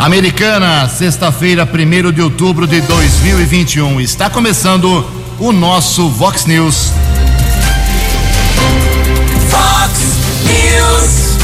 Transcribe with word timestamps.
Americana, 0.00 0.88
sexta-feira, 0.88 1.68
1 1.70 2.10
de 2.10 2.22
outubro 2.22 2.66
de 2.66 2.80
2021. 2.80 4.00
Está 4.00 4.30
começando 4.30 5.06
o 5.38 5.52
nosso 5.52 6.08
Vox 6.08 6.46
News. 6.46 6.90
Vox 9.50 10.00
News. 10.46 11.36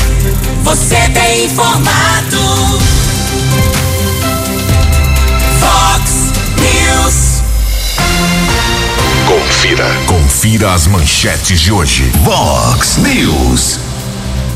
Você 0.62 0.96
tem 1.10 1.44
informado. 1.44 2.38
Vox 5.60 6.32
News. 6.56 7.42
Confira. 9.28 9.86
Confira 10.06 10.72
as 10.72 10.86
manchetes 10.86 11.60
de 11.60 11.70
hoje. 11.70 12.10
Vox 12.24 12.96
News. 12.96 13.95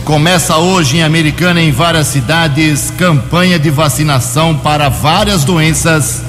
Começa 0.04 0.56
hoje 0.56 0.96
em 0.96 1.02
Americana, 1.02 1.60
em 1.60 1.70
várias 1.70 2.08
cidades, 2.08 2.92
campanha 2.96 3.58
de 3.58 3.70
vacinação 3.70 4.56
para 4.56 4.88
várias 4.88 5.44
doenças. 5.44 6.22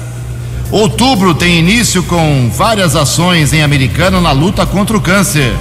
Outubro 0.70 1.34
tem 1.34 1.58
início 1.58 2.02
com 2.02 2.50
várias 2.54 2.94
ações 2.94 3.52
em 3.52 3.62
Americana 3.62 4.20
na 4.20 4.30
luta 4.30 4.64
contra 4.64 4.96
o 4.96 5.00
câncer. 5.00 5.52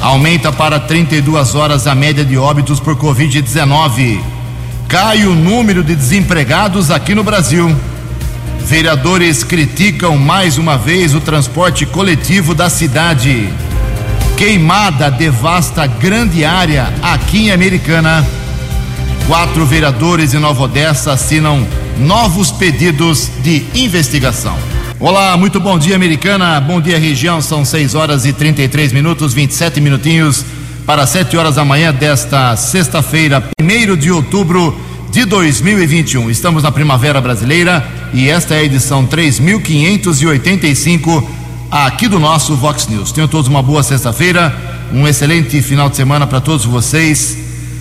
Aumenta 0.00 0.50
para 0.50 0.80
32 0.80 1.54
horas 1.54 1.86
a 1.86 1.94
média 1.94 2.24
de 2.24 2.36
óbitos 2.36 2.80
por 2.80 2.96
Covid-19. 2.96 4.20
Cai 4.88 5.24
o 5.24 5.34
número 5.34 5.84
de 5.84 5.94
desempregados 5.94 6.90
aqui 6.90 7.14
no 7.14 7.22
Brasil. 7.22 7.74
Vereadores 8.60 9.44
criticam 9.44 10.16
mais 10.16 10.58
uma 10.58 10.76
vez 10.76 11.14
o 11.14 11.20
transporte 11.20 11.86
coletivo 11.86 12.54
da 12.54 12.68
cidade. 12.68 13.48
Queimada 14.38 15.10
devasta 15.10 15.86
grande 15.88 16.44
área 16.44 16.94
aqui 17.02 17.48
em 17.48 17.50
Americana. 17.50 18.24
Quatro 19.26 19.66
vereadores 19.66 20.30
de 20.30 20.38
Nova 20.38 20.62
Odessa 20.62 21.14
assinam 21.14 21.66
novos 21.98 22.52
pedidos 22.52 23.28
de 23.42 23.64
investigação. 23.74 24.56
Olá, 25.00 25.36
muito 25.36 25.58
bom 25.58 25.76
dia, 25.76 25.96
Americana. 25.96 26.60
Bom 26.60 26.80
dia, 26.80 27.00
região. 27.00 27.42
São 27.42 27.64
6 27.64 27.96
horas 27.96 28.26
e 28.26 28.32
33 28.32 28.92
minutos, 28.92 29.34
27 29.34 29.80
minutinhos 29.80 30.44
para 30.86 31.04
7 31.04 31.36
horas 31.36 31.56
da 31.56 31.64
manhã 31.64 31.92
desta 31.92 32.54
sexta-feira, 32.54 33.42
1 33.60 33.96
de 33.96 34.12
outubro 34.12 34.80
de 35.10 35.24
2021. 35.24 36.30
Estamos 36.30 36.62
na 36.62 36.70
Primavera 36.70 37.20
Brasileira 37.20 37.84
e 38.14 38.28
esta 38.28 38.54
é 38.54 38.58
a 38.58 38.62
edição 38.62 39.04
3585 39.04 41.37
aqui 41.70 42.08
do 42.08 42.18
nosso 42.18 42.54
Vox 42.56 42.86
News. 42.86 43.12
Tenham 43.12 43.28
todos 43.28 43.48
uma 43.48 43.62
boa 43.62 43.82
sexta-feira, 43.82 44.54
um 44.92 45.06
excelente 45.06 45.60
final 45.62 45.88
de 45.88 45.96
semana 45.96 46.26
para 46.26 46.40
todos 46.40 46.64
vocês. 46.64 47.36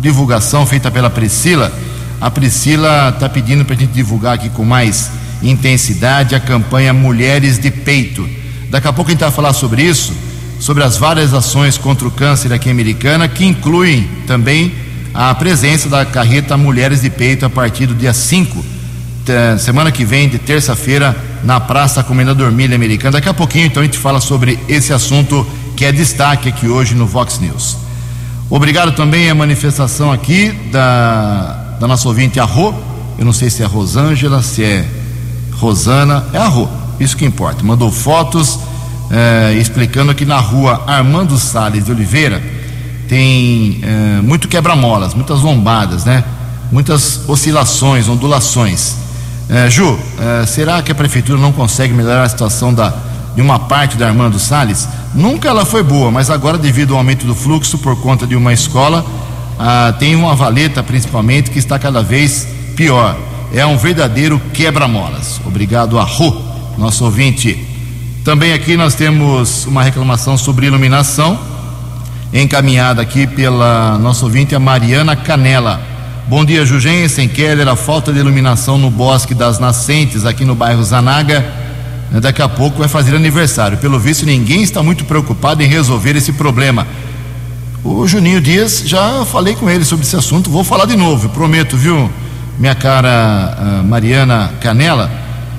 divulgação 0.00 0.66
feita 0.66 0.90
pela 0.90 1.08
Priscila. 1.08 1.72
A 2.20 2.28
Priscila 2.32 3.10
está 3.14 3.28
pedindo 3.28 3.64
para 3.64 3.76
a 3.76 3.78
gente 3.78 3.92
divulgar 3.92 4.34
aqui 4.34 4.48
com 4.48 4.64
mais 4.64 5.12
intensidade 5.40 6.34
a 6.34 6.40
campanha 6.40 6.92
Mulheres 6.92 7.60
de 7.60 7.70
Peito. 7.70 8.28
Daqui 8.70 8.88
a 8.88 8.92
pouco 8.92 9.08
a 9.08 9.12
gente 9.12 9.20
vai 9.20 9.30
falar 9.30 9.52
sobre 9.52 9.82
isso, 9.82 10.12
sobre 10.58 10.82
as 10.82 10.96
várias 10.96 11.32
ações 11.32 11.78
contra 11.78 12.08
o 12.08 12.10
câncer 12.10 12.52
aqui 12.52 12.68
em 12.68 12.72
Americana, 12.72 13.28
que 13.28 13.46
incluem 13.46 14.10
também 14.26 14.89
a 15.28 15.34
presença 15.34 15.86
da 15.86 16.02
carreta 16.06 16.56
Mulheres 16.56 17.02
de 17.02 17.10
Peito 17.10 17.44
a 17.44 17.50
partir 17.50 17.84
do 17.84 17.94
dia 17.94 18.10
5, 18.10 18.64
semana 19.58 19.92
que 19.92 20.02
vem, 20.02 20.30
de 20.30 20.38
terça-feira, 20.38 21.14
na 21.44 21.60
Praça 21.60 22.02
Comendador 22.02 22.50
Milha 22.50 22.74
Americana. 22.74 23.12
Daqui 23.12 23.28
a 23.28 23.34
pouquinho, 23.34 23.66
então, 23.66 23.82
a 23.82 23.84
gente 23.84 23.98
fala 23.98 24.18
sobre 24.18 24.58
esse 24.66 24.94
assunto 24.94 25.46
que 25.76 25.84
é 25.84 25.92
destaque 25.92 26.48
aqui 26.48 26.66
hoje 26.68 26.94
no 26.94 27.06
Vox 27.06 27.38
News. 27.38 27.76
Obrigado 28.48 28.92
também 28.92 29.28
à 29.28 29.34
manifestação 29.34 30.10
aqui 30.10 30.52
da, 30.72 31.76
da 31.78 31.86
nossa 31.86 32.08
ouvinte, 32.08 32.40
a 32.40 32.44
Rô. 32.44 32.72
Eu 33.18 33.26
não 33.26 33.32
sei 33.34 33.50
se 33.50 33.62
é 33.62 33.66
Rosângela, 33.66 34.42
se 34.42 34.64
é 34.64 34.88
Rosana, 35.52 36.24
é 36.32 36.38
a 36.38 36.46
Rô, 36.46 36.66
isso 36.98 37.14
que 37.14 37.26
importa. 37.26 37.62
Mandou 37.62 37.92
fotos 37.92 38.58
eh, 39.10 39.54
explicando 39.60 40.14
que 40.14 40.24
na 40.24 40.38
rua 40.38 40.82
Armando 40.86 41.38
Salles 41.38 41.84
de 41.84 41.92
Oliveira 41.92 42.59
tem 43.10 43.80
eh, 43.82 44.20
muito 44.22 44.46
quebra-molas, 44.46 45.14
muitas 45.14 45.40
lombadas, 45.40 46.04
né? 46.04 46.22
Muitas 46.70 47.28
oscilações, 47.28 48.08
ondulações. 48.08 48.94
Eh, 49.48 49.68
Ju, 49.68 49.98
eh, 50.20 50.46
será 50.46 50.80
que 50.80 50.92
a 50.92 50.94
prefeitura 50.94 51.36
não 51.36 51.50
consegue 51.50 51.92
melhorar 51.92 52.22
a 52.22 52.28
situação 52.28 52.72
da, 52.72 52.94
de 53.34 53.42
uma 53.42 53.58
parte 53.58 53.96
da 53.96 54.06
Armando 54.06 54.38
Salles? 54.38 54.88
Nunca 55.12 55.48
ela 55.48 55.64
foi 55.64 55.82
boa, 55.82 56.08
mas 56.12 56.30
agora, 56.30 56.56
devido 56.56 56.92
ao 56.92 56.98
aumento 56.98 57.26
do 57.26 57.34
fluxo 57.34 57.78
por 57.78 58.00
conta 58.00 58.28
de 58.28 58.36
uma 58.36 58.52
escola, 58.52 59.04
ah, 59.58 59.92
tem 59.98 60.14
uma 60.14 60.36
valeta 60.36 60.80
principalmente 60.80 61.50
que 61.50 61.58
está 61.58 61.80
cada 61.80 62.04
vez 62.04 62.46
pior. 62.76 63.18
É 63.52 63.66
um 63.66 63.76
verdadeiro 63.76 64.40
quebra-molas. 64.54 65.40
Obrigado 65.44 65.98
a 65.98 66.04
Rô, 66.04 66.32
nosso 66.78 67.04
ouvinte. 67.04 67.66
Também 68.24 68.52
aqui 68.52 68.76
nós 68.76 68.94
temos 68.94 69.66
uma 69.66 69.82
reclamação 69.82 70.38
sobre 70.38 70.66
iluminação, 70.66 71.49
encaminhada 72.32 73.02
aqui 73.02 73.26
pela 73.26 73.98
nossa 73.98 74.24
ouvinte, 74.24 74.54
a 74.54 74.60
Mariana 74.60 75.16
Canela. 75.16 75.80
Bom 76.28 76.44
dia, 76.44 76.64
Jugensen, 76.64 77.28
Keller, 77.28 77.66
a 77.66 77.74
falta 77.74 78.12
de 78.12 78.20
iluminação 78.20 78.78
no 78.78 78.88
Bosque 78.88 79.34
das 79.34 79.58
Nascentes, 79.58 80.24
aqui 80.24 80.44
no 80.44 80.54
bairro 80.54 80.82
Zanaga, 80.84 81.44
daqui 82.22 82.40
a 82.40 82.48
pouco 82.48 82.78
vai 82.78 82.86
fazer 82.86 83.16
aniversário. 83.16 83.78
Pelo 83.78 83.98
visto, 83.98 84.24
ninguém 84.24 84.62
está 84.62 84.80
muito 84.80 85.04
preocupado 85.04 85.60
em 85.62 85.66
resolver 85.66 86.16
esse 86.16 86.32
problema. 86.32 86.86
O 87.82 88.06
Juninho 88.06 88.40
Dias, 88.40 88.82
já 88.86 89.24
falei 89.24 89.56
com 89.56 89.68
ele 89.68 89.84
sobre 89.84 90.06
esse 90.06 90.14
assunto, 90.14 90.50
vou 90.50 90.62
falar 90.62 90.84
de 90.84 90.94
novo, 90.94 91.30
prometo, 91.30 91.76
viu, 91.76 92.08
minha 92.58 92.74
cara 92.76 93.56
uh, 93.58 93.88
Mariana 93.88 94.52
Canela? 94.60 95.10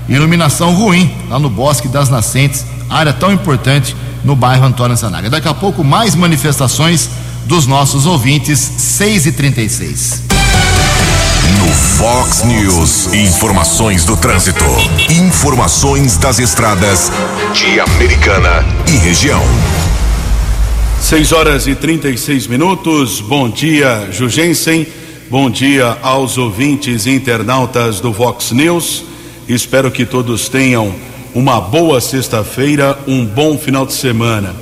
Iluminação 0.07 0.73
ruim 0.73 1.11
lá 1.29 1.37
no 1.37 1.49
Bosque 1.49 1.87
das 1.89 2.09
Nascentes, 2.09 2.65
área 2.89 3.11
tão 3.11 3.31
importante 3.31 3.95
no 4.23 4.35
bairro 4.35 4.65
Antônio 4.65 4.95
Zanaga. 4.95 5.29
Daqui 5.29 5.47
a 5.47 5.53
pouco, 5.53 5.83
mais 5.83 6.15
manifestações 6.15 7.09
dos 7.45 7.65
nossos 7.65 8.05
ouvintes, 8.05 8.59
6 8.59 9.25
e 9.25 9.31
36 9.31 10.23
No 11.59 11.67
Fox 11.73 12.43
News, 12.43 13.13
informações 13.13 14.05
do 14.05 14.15
trânsito. 14.15 14.63
Informações 15.09 16.17
das 16.17 16.39
estradas 16.39 17.11
de 17.53 17.79
Americana 17.79 18.65
e 18.87 18.97
região. 18.97 19.41
6 21.01 21.31
horas 21.31 21.67
e 21.67 21.75
36 21.75 22.47
minutos. 22.47 23.19
Bom 23.21 23.49
dia, 23.49 24.07
Jugensen. 24.11 24.87
Bom 25.29 25.49
dia 25.49 25.97
aos 26.01 26.37
ouvintes 26.37 27.05
e 27.05 27.11
internautas 27.11 27.99
do 27.99 28.13
Vox 28.13 28.51
News. 28.51 29.03
Espero 29.47 29.89
que 29.89 30.05
todos 30.05 30.47
tenham 30.47 30.93
uma 31.33 31.61
boa 31.61 32.01
sexta-feira, 32.01 32.97
um 33.07 33.25
bom 33.25 33.57
final 33.57 33.85
de 33.85 33.93
semana. 33.93 34.53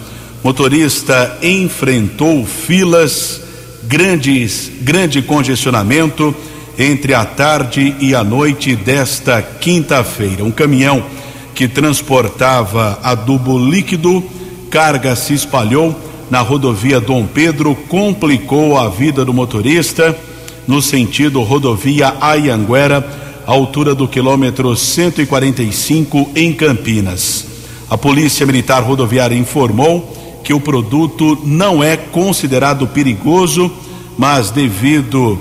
Motorista 0.43 1.37
enfrentou 1.41 2.45
filas, 2.45 3.41
grandes, 3.83 4.71
grande 4.81 5.21
congestionamento 5.21 6.35
entre 6.77 7.13
a 7.13 7.25
tarde 7.25 7.95
e 7.99 8.15
a 8.15 8.23
noite 8.23 8.75
desta 8.75 9.41
quinta-feira. 9.41 10.43
Um 10.43 10.51
caminhão 10.51 11.03
que 11.53 11.67
transportava 11.67 12.99
adubo 13.03 13.59
líquido, 13.59 14.23
carga 14.69 15.15
se 15.15 15.33
espalhou 15.33 15.93
na 16.29 16.39
rodovia 16.39 17.01
Dom 17.01 17.25
Pedro, 17.25 17.75
complicou 17.75 18.77
a 18.77 18.87
vida 18.87 19.25
do 19.25 19.33
motorista 19.33 20.15
no 20.67 20.83
sentido 20.83 21.41
rodovia 21.41 22.13
Ayanguera, 22.21 23.03
altura 23.51 23.95
do 23.95 24.07
quilômetro 24.07 24.75
145 24.75 26.29
em 26.35 26.53
Campinas. 26.53 27.45
A 27.89 27.97
Polícia 27.97 28.45
Militar 28.45 28.83
Rodoviária 28.83 29.35
informou 29.35 30.41
que 30.43 30.53
o 30.53 30.59
produto 30.59 31.37
não 31.43 31.83
é 31.83 31.97
considerado 31.97 32.85
perigoso, 32.87 33.71
mas 34.17 34.51
devido 34.51 35.39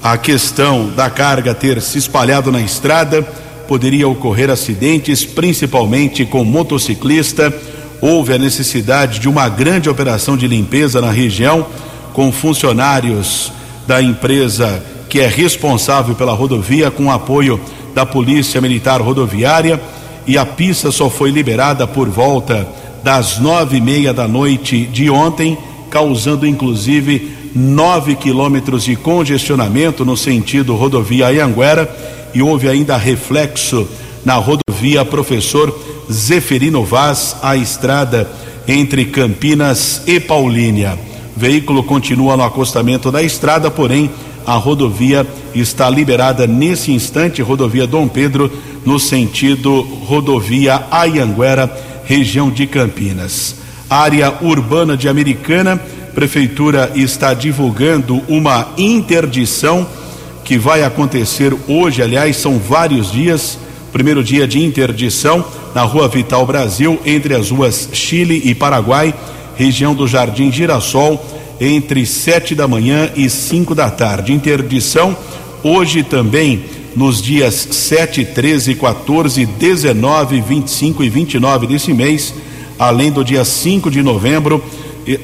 à 0.00 0.16
questão 0.16 0.90
da 0.90 1.10
carga 1.10 1.52
ter 1.52 1.82
se 1.82 1.98
espalhado 1.98 2.52
na 2.52 2.60
estrada, 2.60 3.22
poderia 3.66 4.08
ocorrer 4.08 4.48
acidentes, 4.48 5.24
principalmente 5.24 6.24
com 6.24 6.44
motociclista. 6.44 7.52
Houve 8.00 8.32
a 8.32 8.38
necessidade 8.38 9.18
de 9.18 9.28
uma 9.28 9.48
grande 9.48 9.90
operação 9.90 10.36
de 10.36 10.46
limpeza 10.46 11.00
na 11.00 11.10
região, 11.10 11.66
com 12.12 12.30
funcionários 12.30 13.52
da 13.86 14.00
empresa 14.00 14.80
que 15.10 15.18
é 15.18 15.26
responsável 15.26 16.14
pela 16.14 16.32
rodovia, 16.32 16.88
com 16.88 17.10
apoio 17.10 17.60
da 17.92 18.06
Polícia 18.06 18.60
Militar 18.60 19.02
Rodoviária, 19.02 19.80
e 20.24 20.38
a 20.38 20.46
pista 20.46 20.92
só 20.92 21.10
foi 21.10 21.30
liberada 21.30 21.84
por 21.84 22.08
volta 22.08 22.66
das 23.02 23.38
nove 23.38 23.78
e 23.78 23.80
meia 23.80 24.14
da 24.14 24.28
noite 24.28 24.86
de 24.86 25.10
ontem, 25.10 25.58
causando 25.90 26.46
inclusive 26.46 27.32
nove 27.52 28.14
quilômetros 28.14 28.84
de 28.84 28.94
congestionamento 28.94 30.04
no 30.04 30.16
sentido 30.16 30.76
rodovia 30.76 31.26
Anhanguera 31.26 31.92
e 32.32 32.40
houve 32.40 32.68
ainda 32.68 32.96
reflexo 32.96 33.88
na 34.24 34.34
rodovia 34.34 35.04
Professor 35.04 35.76
Zeferino 36.08 36.84
Vaz, 36.84 37.34
a 37.42 37.56
estrada 37.56 38.30
entre 38.68 39.06
Campinas 39.06 40.02
e 40.06 40.20
Paulínia. 40.20 40.96
O 41.36 41.40
veículo 41.40 41.82
continua 41.82 42.36
no 42.36 42.44
acostamento 42.44 43.10
da 43.10 43.20
estrada, 43.20 43.70
porém 43.70 44.08
a 44.46 44.54
rodovia 44.54 45.26
está 45.54 45.88
liberada 45.88 46.46
nesse 46.46 46.92
instante, 46.92 47.42
rodovia 47.42 47.86
Dom 47.86 48.08
Pedro, 48.08 48.50
no 48.84 48.98
sentido 48.98 49.80
rodovia 49.80 50.82
Ayanguera, 50.90 51.70
região 52.04 52.50
de 52.50 52.66
Campinas. 52.66 53.56
Área 53.88 54.34
urbana 54.40 54.96
de 54.96 55.08
Americana, 55.08 55.80
prefeitura 56.14 56.92
está 56.94 57.34
divulgando 57.34 58.22
uma 58.28 58.68
interdição 58.76 59.86
que 60.44 60.58
vai 60.58 60.82
acontecer 60.82 61.54
hoje, 61.68 62.02
aliás, 62.02 62.36
são 62.36 62.58
vários 62.58 63.12
dias. 63.12 63.58
Primeiro 63.92 64.22
dia 64.22 64.46
de 64.46 64.64
interdição 64.64 65.44
na 65.74 65.82
Rua 65.82 66.08
Vital 66.08 66.44
Brasil, 66.46 67.00
entre 67.04 67.34
as 67.34 67.50
ruas 67.50 67.88
Chile 67.92 68.40
e 68.44 68.54
Paraguai, 68.54 69.14
região 69.56 69.94
do 69.94 70.08
Jardim 70.08 70.50
Girassol, 70.50 71.24
entre 71.60 72.06
sete 72.06 72.54
da 72.54 72.66
manhã 72.66 73.10
e 73.14 73.28
cinco 73.28 73.74
da 73.74 73.90
tarde. 73.90 74.32
Interdição 74.32 75.16
hoje 75.62 76.02
também 76.02 76.64
nos 76.96 77.22
dias 77.22 77.68
7, 77.70 78.24
13, 78.24 78.74
14, 78.74 79.46
19, 79.46 80.40
25 80.40 81.04
e 81.04 81.08
29 81.08 81.66
desse 81.66 81.92
mês, 81.92 82.34
além 82.78 83.12
do 83.12 83.24
dia 83.24 83.44
5 83.44 83.90
de 83.90 84.02
novembro, 84.02 84.62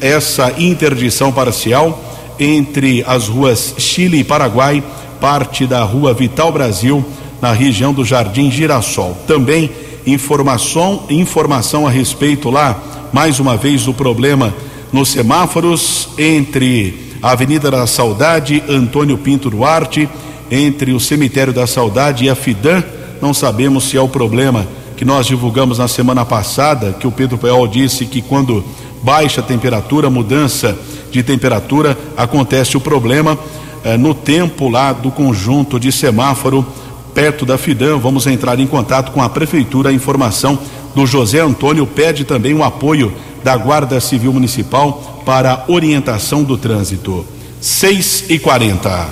essa 0.00 0.52
interdição 0.58 1.32
parcial 1.32 2.02
entre 2.38 3.02
as 3.06 3.28
ruas 3.28 3.74
Chile 3.78 4.20
e 4.20 4.24
Paraguai, 4.24 4.82
parte 5.20 5.66
da 5.66 5.82
rua 5.82 6.12
Vital 6.12 6.52
Brasil, 6.52 7.04
na 7.40 7.52
região 7.52 7.92
do 7.92 8.04
Jardim 8.04 8.50
Girassol. 8.50 9.16
Também 9.26 9.70
informação, 10.06 11.04
informação 11.10 11.86
a 11.86 11.90
respeito 11.90 12.50
lá, 12.50 12.80
mais 13.12 13.40
uma 13.40 13.56
vez, 13.56 13.88
o 13.88 13.94
problema 13.94 14.54
nos 14.96 15.10
semáforos 15.10 16.08
entre 16.16 17.18
a 17.22 17.32
Avenida 17.32 17.70
da 17.70 17.86
Saudade, 17.86 18.64
Antônio 18.66 19.18
Pinto 19.18 19.50
Duarte, 19.50 20.08
entre 20.50 20.94
o 20.94 20.98
Cemitério 20.98 21.52
da 21.52 21.66
Saudade 21.66 22.24
e 22.24 22.30
a 22.30 22.34
Fidã. 22.34 22.82
Não 23.20 23.34
sabemos 23.34 23.84
se 23.84 23.98
é 23.98 24.00
o 24.00 24.08
problema 24.08 24.66
que 24.96 25.04
nós 25.04 25.26
divulgamos 25.26 25.76
na 25.76 25.86
semana 25.86 26.24
passada, 26.24 26.94
que 26.94 27.06
o 27.06 27.12
Pedro 27.12 27.36
Peol 27.36 27.68
disse 27.68 28.06
que 28.06 28.22
quando 28.22 28.64
baixa 29.02 29.42
a 29.42 29.44
temperatura, 29.44 30.08
mudança 30.08 30.74
de 31.10 31.22
temperatura, 31.22 31.94
acontece 32.16 32.78
o 32.78 32.80
problema 32.80 33.38
eh, 33.84 33.98
no 33.98 34.14
tempo 34.14 34.66
lá 34.66 34.94
do 34.94 35.10
conjunto 35.10 35.78
de 35.78 35.92
semáforo 35.92 36.66
perto 37.14 37.44
da 37.44 37.58
Fidã. 37.58 37.98
Vamos 37.98 38.26
entrar 38.26 38.58
em 38.58 38.66
contato 38.66 39.12
com 39.12 39.20
a 39.20 39.28
prefeitura. 39.28 39.90
A 39.90 39.92
informação 39.92 40.58
do 40.94 41.06
José 41.06 41.40
Antônio 41.40 41.86
pede 41.86 42.24
também 42.24 42.54
o 42.54 42.64
apoio 42.64 43.12
da 43.46 43.56
Guarda 43.56 44.00
Civil 44.00 44.32
Municipal 44.32 45.22
para 45.24 45.62
orientação 45.68 46.42
do 46.42 46.58
trânsito. 46.58 47.24
6 47.60 48.24
e 48.28 48.40
40. 48.40 49.06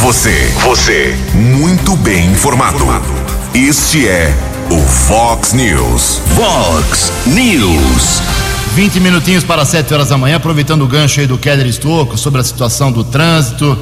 Você, 0.00 0.50
você, 0.62 1.14
muito 1.34 1.94
bem 1.96 2.30
informado. 2.30 2.82
Este 3.52 4.08
é 4.08 4.34
o 4.70 4.78
Fox 4.80 5.52
News. 5.52 6.22
Fox 6.34 7.12
News. 7.26 8.22
20 8.74 9.00
minutinhos 9.00 9.44
para 9.44 9.66
7 9.66 9.92
horas 9.92 10.08
da 10.08 10.16
manhã, 10.16 10.36
aproveitando 10.36 10.80
o 10.80 10.86
gancho 10.86 11.20
aí 11.20 11.26
do 11.26 11.36
Keller 11.36 11.66
Estocco 11.66 12.16
sobre 12.16 12.40
a 12.40 12.44
situação 12.44 12.90
do 12.90 13.04
trânsito 13.04 13.76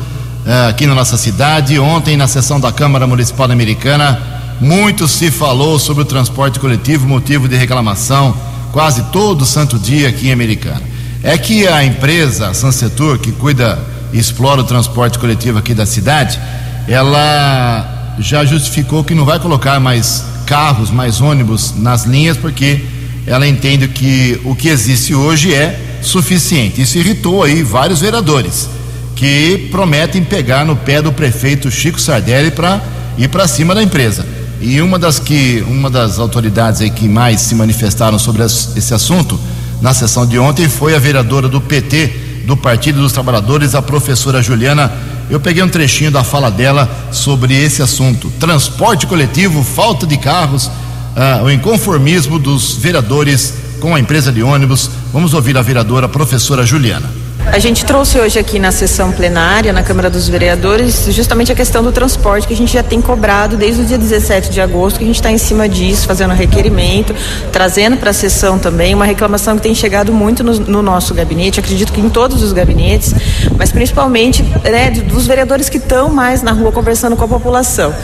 eh, 0.45 0.67
aqui 0.69 0.85
na 0.85 0.97
nossa 0.97 1.17
cidade. 1.17 1.79
Ontem, 1.79 2.17
na 2.17 2.27
sessão 2.27 2.59
da 2.59 2.73
Câmara 2.73 3.06
Municipal 3.06 3.49
Americana, 3.49 4.21
muito 4.61 5.06
se 5.06 5.31
falou 5.31 5.79
sobre 5.79 6.03
o 6.03 6.06
transporte 6.06 6.59
coletivo, 6.59 7.06
motivo 7.06 7.49
de 7.49 7.55
reclamação 7.55 8.35
quase 8.75 9.05
todo 9.12 9.47
santo 9.47 9.79
dia 9.79 10.09
aqui 10.09 10.26
em 10.26 10.32
Americana. 10.32 10.82
É 11.23 11.38
que 11.38 11.65
a 11.65 11.85
empresa 11.85 12.53
Sansetur, 12.53 13.21
que 13.21 13.31
cuida 13.31 13.79
e 14.12 14.19
explora 14.19 14.62
o 14.62 14.65
transporte 14.65 15.17
coletivo 15.17 15.59
aqui 15.61 15.73
da 15.73 15.87
cidade, 15.87 16.41
ela 16.88 18.17
já 18.19 18.44
justificou 18.44 19.05
que 19.05 19.15
não 19.15 19.25
vai 19.25 19.38
colocar 19.38 19.79
mais 19.79 20.25
carros, 20.44 20.91
mais 20.91 21.21
ônibus 21.21 21.73
nas 21.76 22.03
linhas, 22.03 22.37
porque 22.37 22.85
ela 23.29 23.47
entende 23.47 23.87
que 23.87 24.41
o 24.44 24.56
que 24.56 24.69
existe 24.69 25.15
hoje 25.15 25.55
é 25.55 26.01
suficiente. 26.03 26.82
Isso 26.82 26.99
irritou 26.99 27.44
aí 27.44 27.63
vários 27.63 28.01
vereadores 28.01 28.69
que 29.15 29.69
prometem 29.70 30.25
pegar 30.25 30.65
no 30.65 30.75
pé 30.75 31.01
do 31.01 31.13
prefeito 31.13 31.70
Chico 31.70 32.01
Sardelli 32.01 32.51
para 32.51 32.82
ir 33.17 33.29
para 33.29 33.46
cima 33.46 33.72
da 33.72 33.84
empresa. 33.84 34.27
E 34.61 34.81
uma 34.81 34.99
das 34.99 35.19
que 35.19 35.65
uma 35.69 35.91
das 35.91 36.19
autoridades 36.19 36.81
aí 36.81 36.91
que 36.91 37.08
mais 37.08 37.41
se 37.41 37.55
manifestaram 37.55 38.19
sobre 38.19 38.43
esse 38.44 38.94
assunto 38.94 39.39
na 39.81 39.93
sessão 39.93 40.27
de 40.27 40.39
ontem 40.39 40.69
foi 40.69 40.94
a 40.94 40.99
vereadora 40.99 41.49
do 41.49 41.61
PT 41.61 42.25
do 42.46 42.56
Partido 42.56 43.01
dos 43.01 43.13
Trabalhadores, 43.13 43.75
a 43.75 43.82
professora 43.82 44.43
Juliana. 44.43 44.93
Eu 45.31 45.41
peguei 45.41 45.63
um 45.63 45.69
trechinho 45.69 46.11
da 46.11 46.23
fala 46.23 46.51
dela 46.51 46.89
sobre 47.11 47.55
esse 47.55 47.82
assunto: 47.82 48.31
transporte 48.39 49.06
coletivo, 49.06 49.63
falta 49.63 50.06
de 50.06 50.17
carros, 50.17 50.70
ah, 51.17 51.43
o 51.44 51.51
inconformismo 51.51 52.39
dos 52.39 52.77
vereadores 52.77 53.55
com 53.81 53.94
a 53.94 54.01
empresa 54.01 54.31
de 54.31 54.43
ônibus. 54.43 54.91
Vamos 55.13 55.34
ouvir 55.34 55.56
a 55.56 55.63
vereadora 55.63 56.08
professora 56.08 56.65
Juliana. 56.65 57.24
A 57.53 57.58
gente 57.60 57.84
trouxe 57.84 58.19
hoje 58.19 58.39
aqui 58.39 58.58
na 58.58 58.72
sessão 58.72 59.13
plenária, 59.13 59.72
na 59.72 59.82
Câmara 59.82 60.10
dos 60.10 60.29
Vereadores, 60.29 61.06
justamente 61.10 61.53
a 61.53 61.55
questão 61.55 61.84
do 61.84 61.93
transporte 61.93 62.48
que 62.48 62.55
a 62.55 62.56
gente 62.56 62.72
já 62.72 62.82
tem 62.82 63.01
cobrado 63.01 63.56
desde 63.56 63.82
o 63.82 63.84
dia 63.84 63.98
17 63.98 64.51
de 64.51 64.60
agosto, 64.60 64.98
que 64.98 65.05
a 65.05 65.06
gente 65.06 65.17
está 65.17 65.31
em 65.31 65.39
cima 65.39 65.69
disso, 65.69 66.06
fazendo 66.06 66.34
requerimento, 66.34 67.15
trazendo 67.53 67.96
para 67.96 68.10
a 68.10 68.13
sessão 68.13 68.58
também 68.58 68.93
uma 68.93 69.05
reclamação 69.05 69.56
que 69.56 69.63
tem 69.63 69.74
chegado 69.74 70.13
muito 70.13 70.43
no, 70.43 70.55
no, 70.58 70.82
nosso 70.82 71.15
gabinete, 71.15 71.60
acredito 71.60 71.93
que 71.93 72.01
em 72.01 72.08
todos 72.08 72.43
os 72.43 72.53
gabinetes, 72.53 73.15
mas 73.56 73.70
principalmente 73.70 74.43
né, 74.65 74.91
dos 74.91 75.27
vereadores 75.27 75.69
que 75.69 75.79
estão 75.79 76.08
mais 76.08 76.43
na 76.43 76.51
rua 76.51 76.72
conversando 76.72 77.15
com 77.15 77.24
a 77.24 77.29
população. 77.29 77.94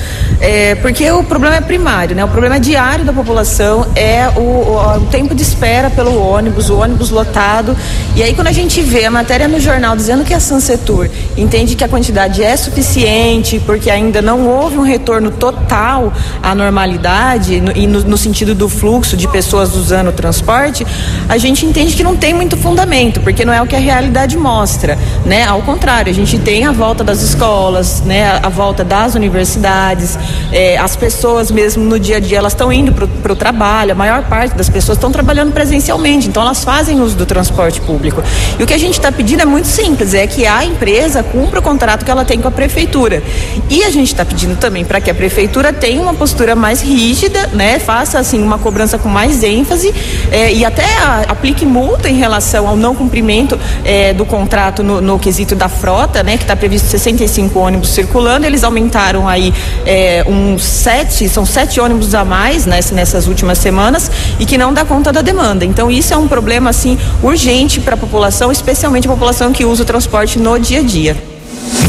É, 0.41 0.77
porque 0.77 1.11
o 1.11 1.25
problema 1.25 1.57
é 1.57 1.61
primário, 1.61 2.15
né? 2.15 2.25
O 2.25 2.29
problema 2.29 2.57
é 2.57 2.61
diário 2.61 3.05
da 3.05 3.13
população 3.13 3.87
é 3.97 4.29
o, 4.37 4.41
o, 4.41 4.97
o 4.99 5.07
tempo 5.07 5.35
de 5.35 5.43
espera 5.43 5.91
pelo 5.91 6.17
ônibus, 6.17 6.71
o 6.71 6.79
ônibus 6.79 7.11
lotado. 7.11 7.77
E 8.15 8.23
aí 8.23 8.33
quando 8.33 8.47
a 8.47 8.53
gente 8.53 8.81
vê 8.81 9.07
a 9.07 9.11
matéria 9.11 9.30
no 9.39 9.61
jornal 9.61 9.97
dizendo 9.97 10.25
que 10.25 10.35
a 10.35 10.41
Sansetur 10.41 11.09
entende 11.37 11.77
que 11.77 11.85
a 11.85 11.89
quantidade 11.89 12.43
é 12.43 12.57
suficiente, 12.57 13.61
porque 13.65 13.89
ainda 13.89 14.21
não 14.21 14.49
houve 14.49 14.77
um 14.77 14.83
retorno 14.83 15.31
total 15.31 16.13
à 16.43 16.55
normalidade 16.55 17.61
no, 17.61 17.71
e 17.77 17.87
no, 17.87 18.01
no 18.03 18.17
sentido 18.19 18.55
do 18.55 18.69
fluxo 18.69 19.17
de 19.17 19.29
pessoas 19.29 19.77
usando 19.77 20.09
o 20.09 20.13
transporte, 20.13 20.87
a 21.29 21.39
gente 21.39 21.65
entende 21.65 21.95
que 21.95 22.03
não 22.03 22.17
tem 22.17 22.35
muito 22.35 22.57
fundamento, 22.57 23.21
porque 23.21 23.45
não 23.45 23.53
é 23.53 23.63
o 23.63 23.67
que 23.67 23.77
a 23.77 23.79
realidade 23.79 24.37
mostra, 24.37 24.99
né? 25.25 25.45
Ao 25.45 25.63
contrário, 25.63 26.11
a 26.11 26.15
gente 26.15 26.39
tem 26.39 26.67
a 26.67 26.73
volta 26.73 27.05
das 27.05 27.23
escolas, 27.23 28.03
né? 28.03 28.25
A, 28.25 28.47
a 28.47 28.49
volta 28.49 28.83
das 28.83 29.15
universidades, 29.15 30.19
é, 30.53 30.77
as 30.77 30.97
pessoas 30.97 31.51
mesmo 31.51 31.85
no 31.85 31.99
dia 32.01 32.17
a 32.17 32.21
dia 32.21 32.39
elas 32.39 32.53
estão 32.53 32.73
indo 32.73 32.93
para 32.93 33.33
o 33.33 33.37
trabalho, 33.37 33.93
a 33.93 33.95
maior 33.95 34.25
parte 34.25 34.57
das 34.57 34.69
pessoas 34.69 34.99
estão 34.99 35.13
trabalhando 35.13 35.53
presencialmente, 35.53 36.29
então 36.29 36.43
elas 36.43 36.65
fazem 36.65 37.01
uso 37.01 37.17
do 37.17 37.27
transporte 37.27 37.81
público. 37.81 38.23
E 38.59 38.63
o 38.63 38.67
que 38.67 38.75
a 38.75 38.79
gente 38.79 38.95
está 38.95 39.13
pedindo 39.21 39.43
é 39.43 39.45
muito 39.45 39.69
simples, 39.69 40.15
é 40.15 40.27
que 40.27 40.47
a 40.47 40.65
empresa 40.65 41.23
cumpra 41.23 41.61
o 41.61 41.63
contrato 41.63 42.07
que 42.07 42.11
ela 42.11 42.25
tem 42.25 42.41
com 42.41 42.49
a 42.49 42.51
prefeitura. 42.51 43.23
E 43.69 43.85
a 43.85 43.91
gente 43.91 44.07
está 44.07 44.25
pedindo 44.25 44.57
também 44.57 44.83
para 44.83 44.99
que 44.99 45.11
a 45.11 45.15
prefeitura 45.15 45.75
tenha 45.75 46.01
uma 46.01 46.15
postura 46.15 46.57
mais 46.57 46.81
rígida, 46.81 47.49
né? 47.53 47.79
Faça 47.79 48.19
assim 48.19 48.43
uma 48.43 48.59
cobrança 48.59 48.97
com 48.97 49.11
mais 49.11 49.43
ênfase 49.43 49.95
é, 50.33 50.55
e 50.55 50.65
até 50.65 50.87
a, 51.03 51.25
aplique 51.29 51.67
multa 51.67 52.09
em 52.09 52.15
relação 52.15 52.67
ao 52.67 52.79
não 52.79 52.95
cumprimento 52.95 53.61
é, 53.85 54.15
do 54.15 54.25
contrato 54.25 54.83
no, 54.83 55.03
no, 55.03 55.19
quesito 55.19 55.55
da 55.55 55.69
frota, 55.69 56.23
né? 56.23 56.39
Que 56.39 56.45
está 56.45 56.57
previsto 56.57 56.89
65 56.89 57.59
ônibus 57.59 57.91
circulando. 57.91 58.47
Eles 58.47 58.65
aumentaram 58.65 59.29
aí 59.29 59.53
é, 59.85 60.25
uns 60.27 60.65
sete, 60.65 61.29
são 61.29 61.45
sete 61.45 61.79
ônibus 61.79 62.15
a 62.15 62.25
mais 62.25 62.65
né, 62.65 62.81
nessas 62.93 63.27
últimas 63.27 63.59
semanas 63.59 64.11
e 64.39 64.47
que 64.47 64.57
não 64.57 64.73
dá 64.73 64.83
conta 64.83 65.13
da 65.13 65.21
demanda. 65.21 65.67
Então 65.67 65.91
isso 65.91 66.15
é 66.15 66.17
um 66.17 66.27
problema 66.27 66.71
assim 66.71 66.97
urgente 67.23 67.83
para 67.83 67.97
a 67.97 67.99
população, 67.99 68.51
especialmente 68.51 69.10
população 69.11 69.53
que 69.53 69.65
usa 69.65 69.83
o 69.83 69.87
transporte 69.87 70.39
no 70.39 70.57
dia 70.57 70.79
a 70.79 70.83
dia. 70.85 71.21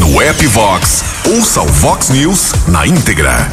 No 0.00 0.20
app 0.20 0.44
Vox, 0.48 1.04
ouça 1.24 1.62
o 1.62 1.66
Vox 1.66 2.10
News 2.10 2.52
na 2.66 2.84
íntegra. 2.84 3.48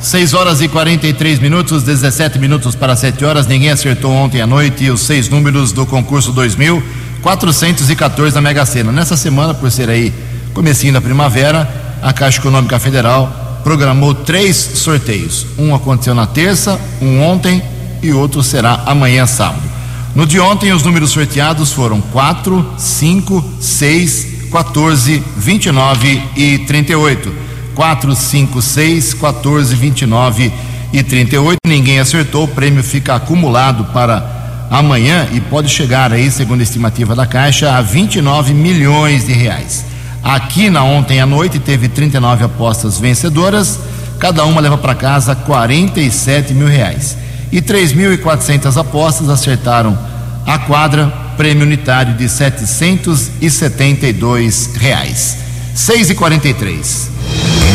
6 0.00 0.32
horas 0.32 0.62
e 0.62 0.68
43 0.68 1.38
minutos, 1.38 1.82
17 1.82 2.38
minutos 2.38 2.74
para 2.74 2.96
7 2.96 3.22
horas. 3.22 3.46
Ninguém 3.46 3.70
acertou 3.70 4.10
ontem 4.10 4.40
à 4.40 4.46
noite 4.46 4.88
os 4.88 5.02
seis 5.02 5.28
números 5.28 5.70
do 5.70 5.84
concurso 5.84 6.32
2414 6.32 8.34
da 8.34 8.40
Mega 8.40 8.64
Sena. 8.64 8.90
Nessa 8.90 9.18
semana, 9.18 9.52
por 9.52 9.70
ser 9.70 9.90
aí 9.90 10.14
comecinho 10.54 10.94
da 10.94 11.02
primavera, 11.02 11.68
a 12.02 12.14
Caixa 12.14 12.38
Econômica 12.38 12.78
Federal 12.78 13.60
programou 13.62 14.14
três 14.14 14.56
sorteios. 14.56 15.44
Um 15.58 15.74
aconteceu 15.74 16.14
na 16.14 16.26
terça, 16.26 16.80
um 17.02 17.20
ontem 17.20 17.62
e 18.02 18.12
outro 18.12 18.42
será 18.42 18.82
amanhã 18.86 19.26
sábado. 19.26 19.69
No 20.14 20.26
de 20.26 20.40
ontem, 20.40 20.72
os 20.72 20.82
números 20.82 21.10
sorteados 21.10 21.72
foram 21.72 22.00
4, 22.00 22.74
5, 22.76 23.44
6, 23.60 24.26
14, 24.50 25.22
29 25.36 26.22
e 26.36 26.58
38. 26.58 27.32
4, 27.74 28.14
5, 28.16 28.60
6, 28.60 29.14
14, 29.14 29.74
29 29.76 30.52
e 30.92 31.02
38. 31.02 31.58
Ninguém 31.64 32.00
acertou, 32.00 32.44
o 32.44 32.48
prêmio 32.48 32.82
fica 32.82 33.14
acumulado 33.14 33.84
para 33.92 34.68
amanhã 34.68 35.28
e 35.32 35.40
pode 35.40 35.68
chegar 35.68 36.12
aí, 36.12 36.28
segundo 36.28 36.60
a 36.60 36.64
estimativa 36.64 37.14
da 37.14 37.24
Caixa, 37.24 37.72
a 37.76 37.80
29 37.80 38.52
milhões 38.52 39.26
de 39.26 39.32
reais. 39.32 39.84
Aqui 40.22 40.68
na 40.68 40.82
ontem 40.82 41.20
à 41.20 41.26
noite 41.26 41.60
teve 41.60 41.88
39 41.88 42.44
apostas 42.44 42.98
vencedoras, 42.98 43.78
cada 44.18 44.44
uma 44.44 44.60
leva 44.60 44.76
para 44.76 44.94
casa 44.94 45.36
47 45.36 46.52
mil 46.52 46.66
reais. 46.66 47.16
E 47.52 47.60
3.400 47.60 48.76
apostas 48.76 49.28
acertaram 49.28 49.98
a 50.46 50.56
quadra, 50.58 51.12
prêmio 51.36 51.64
unitário 51.64 52.14
de 52.14 52.28
772 52.28 54.70
reais. 54.76 55.36
6 55.74 56.10
e 56.10 56.14
43 56.14 57.10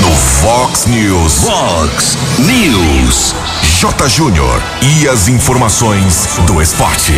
no 0.06 0.12
Fox 0.12 0.86
News. 0.86 1.44
Fox 1.44 2.18
News. 2.40 3.36
J. 3.80 4.10
Júnior 4.10 4.62
e 4.82 5.08
as 5.08 5.28
informações 5.28 6.28
do 6.46 6.62
esporte. 6.62 7.14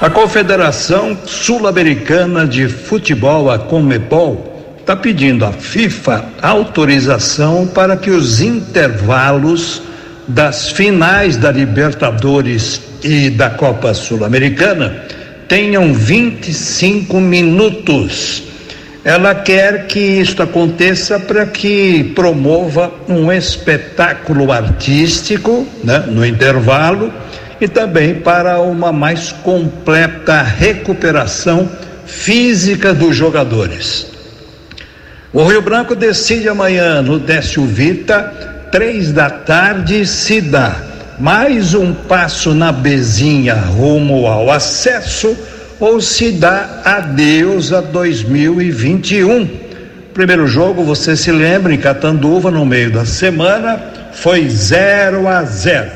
A 0.00 0.10
Confederação 0.10 1.16
Sul-Americana 1.26 2.46
de 2.46 2.68
Futebol, 2.68 3.50
a 3.50 3.58
Comebol, 3.58 4.76
está 4.80 4.96
pedindo 4.96 5.44
à 5.44 5.52
FIFA 5.52 6.24
autorização 6.42 7.66
para 7.66 7.96
que 7.96 8.10
os 8.10 8.40
intervalos 8.40 9.82
das 10.28 10.70
finais 10.70 11.36
da 11.36 11.50
Libertadores 11.50 12.80
e 13.02 13.30
da 13.30 13.50
Copa 13.50 13.94
Sul-Americana 13.94 15.04
tenham 15.48 15.92
25 15.92 17.20
minutos 17.20 18.50
ela 19.02 19.34
quer 19.34 19.86
que 19.86 19.98
isto 19.98 20.42
aconteça 20.42 21.18
para 21.18 21.46
que 21.46 22.12
promova 22.14 22.92
um 23.08 23.32
espetáculo 23.32 24.52
artístico 24.52 25.66
né, 25.82 26.04
no 26.06 26.24
intervalo 26.24 27.10
e 27.58 27.66
também 27.66 28.16
para 28.16 28.60
uma 28.60 28.92
mais 28.92 29.32
completa 29.32 30.42
recuperação 30.42 31.68
física 32.04 32.92
dos 32.92 33.16
jogadores. 33.16 34.06
O 35.32 35.44
Rio 35.44 35.62
Branco 35.62 35.94
decide 35.94 36.48
amanhã 36.48 37.00
no 37.00 37.18
Décio 37.18 37.64
Vita, 37.64 38.59
três 38.70 39.12
da 39.12 39.28
tarde, 39.28 40.06
se 40.06 40.40
dá 40.40 40.76
mais 41.18 41.74
um 41.74 41.92
passo 41.92 42.54
na 42.54 42.72
bezinha 42.72 43.54
rumo 43.54 44.26
ao 44.26 44.50
acesso 44.50 45.36
ou 45.78 46.00
se 46.00 46.32
dá 46.32 46.80
adeus 46.84 47.72
a 47.72 47.80
2021. 47.80 49.48
Primeiro 50.14 50.46
jogo, 50.46 50.82
você 50.82 51.16
se 51.16 51.30
lembra, 51.30 51.74
em 51.74 51.78
Catanduva, 51.78 52.50
no 52.50 52.64
meio 52.64 52.90
da 52.90 53.04
semana, 53.04 53.80
foi 54.12 54.48
0 54.48 55.28
a 55.28 55.42
0. 55.42 55.90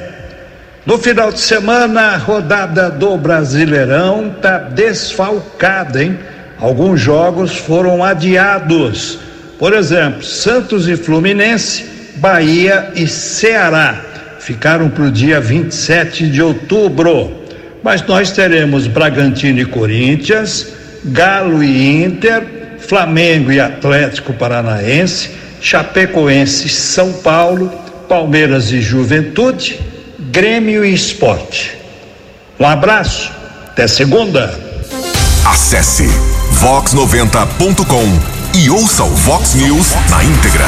No 0.87 0.99
final 0.99 1.33
de 1.33 1.40
semana, 1.40 2.00
a 2.12 2.16
rodada 2.16 2.90
do 2.90 3.16
Brasileirão 3.16 4.35
tá 4.43 4.59
desfalcada, 4.59 6.02
hein? 6.02 6.19
Alguns 6.61 7.00
jogos 7.00 7.57
foram 7.57 8.04
adiados. 8.04 9.19
Por 9.59 9.73
exemplo, 9.73 10.23
Santos 10.23 10.88
e 10.88 10.97
Fluminense, 10.97 11.93
Bahia 12.16 12.92
e 12.94 13.06
Ceará 13.06 14.00
ficaram 14.38 14.88
para 14.90 15.04
o 15.04 15.11
dia 15.11 15.40
27 15.40 16.28
de 16.28 16.42
outubro 16.42 17.44
mas 17.85 18.02
nós 18.06 18.33
teremos 18.33 18.87
Bragantino 18.87 19.61
e 19.61 19.66
Corinthians, 19.66 20.68
Galo 21.04 21.62
e 21.62 22.02
Inter, 22.02 22.42
Flamengo 22.78 23.52
e 23.52 23.61
Atlético 23.61 24.33
Paranaense, 24.33 25.30
Chapecoense 25.61 26.66
e 26.66 26.71
São 26.71 27.12
Paulo, 27.12 27.71
Palmeiras 28.09 28.73
e 28.73 28.80
Juventude, 28.80 29.78
Grêmio 30.18 30.83
e 30.83 30.94
Esporte. 30.94 31.76
Um 32.59 32.66
abraço, 32.66 33.30
até 33.66 33.87
segunda. 33.87 34.59
Acesse 35.44 36.09
vox90.com 36.62 38.59
e 38.59 38.71
ouça 38.71 39.04
o 39.04 39.11
Vox 39.11 39.54
News 39.54 39.92
na 40.09 40.25
íntegra. 40.25 40.64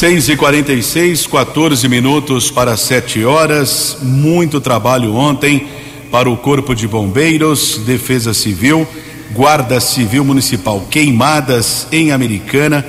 6 0.00 0.30
e 0.30 0.36
46 0.36 1.26
14 1.26 1.86
minutos 1.86 2.50
para 2.50 2.74
7 2.74 3.22
horas. 3.22 3.98
Muito 4.00 4.58
trabalho 4.58 5.14
ontem 5.14 5.66
para 6.10 6.30
o 6.30 6.38
Corpo 6.38 6.74
de 6.74 6.88
Bombeiros, 6.88 7.82
Defesa 7.84 8.32
Civil, 8.32 8.88
Guarda 9.32 9.78
Civil 9.78 10.24
Municipal. 10.24 10.86
Queimadas 10.90 11.86
em 11.92 12.12
Americana 12.12 12.82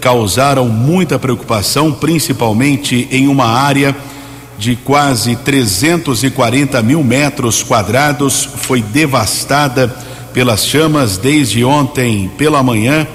causaram 0.00 0.66
muita 0.66 1.20
preocupação, 1.20 1.92
principalmente 1.92 3.06
em 3.12 3.28
uma 3.28 3.46
área 3.46 3.94
de 4.58 4.74
quase 4.74 5.36
340 5.36 6.82
mil 6.82 7.04
metros 7.04 7.62
quadrados. 7.62 8.44
Foi 8.44 8.82
devastada 8.82 9.86
pelas 10.34 10.66
chamas 10.66 11.16
desde 11.16 11.62
ontem 11.62 12.28
pela 12.36 12.60
manhã 12.60 13.06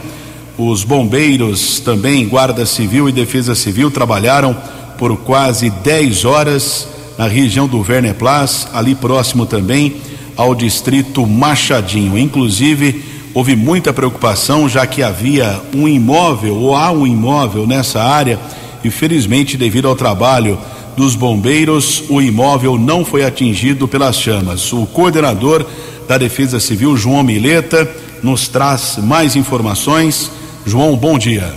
os 0.69 0.83
bombeiros, 0.83 1.79
também 1.79 2.27
Guarda 2.27 2.65
Civil 2.65 3.09
e 3.09 3.11
Defesa 3.11 3.55
Civil, 3.55 3.89
trabalharam 3.89 4.55
por 4.97 5.17
quase 5.17 5.69
10 5.69 6.25
horas 6.25 6.87
na 7.17 7.27
região 7.27 7.67
do 7.67 7.81
Verneplas, 7.81 8.67
ali 8.71 8.93
próximo 8.93 9.45
também 9.45 9.95
ao 10.37 10.53
distrito 10.53 11.25
Machadinho. 11.25 12.17
Inclusive, 12.17 13.03
houve 13.33 13.55
muita 13.55 13.91
preocupação, 13.91 14.69
já 14.69 14.85
que 14.85 15.01
havia 15.01 15.59
um 15.73 15.87
imóvel, 15.87 16.55
ou 16.55 16.75
há 16.75 16.91
um 16.91 17.07
imóvel 17.07 17.65
nessa 17.65 18.01
área, 18.03 18.39
e 18.83 18.91
felizmente, 18.91 19.57
devido 19.57 19.87
ao 19.87 19.95
trabalho 19.95 20.59
dos 20.95 21.15
bombeiros, 21.15 22.03
o 22.09 22.21
imóvel 22.21 22.77
não 22.77 23.03
foi 23.03 23.23
atingido 23.23 23.87
pelas 23.87 24.15
chamas. 24.15 24.71
O 24.71 24.85
coordenador 24.85 25.65
da 26.07 26.17
Defesa 26.17 26.59
Civil, 26.59 26.95
João 26.97 27.23
Mileta, 27.23 27.89
nos 28.21 28.47
traz 28.47 28.99
mais 29.01 29.35
informações 29.35 30.31
João, 30.63 30.95
bom 30.95 31.17
dia. 31.17 31.51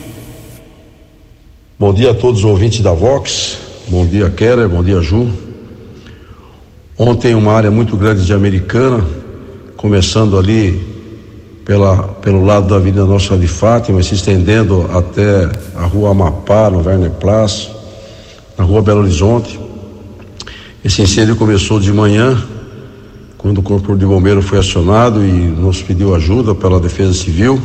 Bom 1.78 1.92
dia 1.92 2.12
a 2.12 2.14
todos 2.14 2.40
os 2.40 2.44
ouvintes 2.46 2.80
da 2.80 2.92
Vox. 2.92 3.58
Bom 3.88 4.06
dia, 4.06 4.30
Keller. 4.30 4.66
Bom 4.66 4.82
dia, 4.82 5.02
Ju. 5.02 5.28
Ontem, 6.96 7.34
uma 7.34 7.52
área 7.52 7.70
muito 7.70 7.98
grande 7.98 8.24
de 8.24 8.32
Americana 8.32 9.04
começando 9.76 10.38
ali 10.38 10.80
pela, 11.66 12.02
pelo 12.22 12.46
lado 12.46 12.66
da 12.66 12.76
Avenida 12.76 13.04
Nossa 13.04 13.36
de 13.36 13.46
Fátima, 13.46 14.02
se 14.02 14.14
estendendo 14.14 14.88
até 14.90 15.50
a 15.76 15.84
Rua 15.84 16.12
Amapá, 16.12 16.70
no 16.70 16.82
Werner 16.82 17.10
Place, 17.10 17.68
na 18.56 18.64
Rua 18.64 18.80
Belo 18.80 19.00
Horizonte. 19.00 19.60
Esse 20.82 21.02
incêndio 21.02 21.36
começou 21.36 21.78
de 21.78 21.92
manhã, 21.92 22.42
quando 23.36 23.58
o 23.58 23.62
Corpo 23.62 23.94
de 23.96 24.06
Bombeiro 24.06 24.40
foi 24.40 24.58
acionado 24.60 25.22
e 25.22 25.30
nos 25.30 25.82
pediu 25.82 26.14
ajuda 26.14 26.54
pela 26.54 26.80
Defesa 26.80 27.12
Civil. 27.12 27.60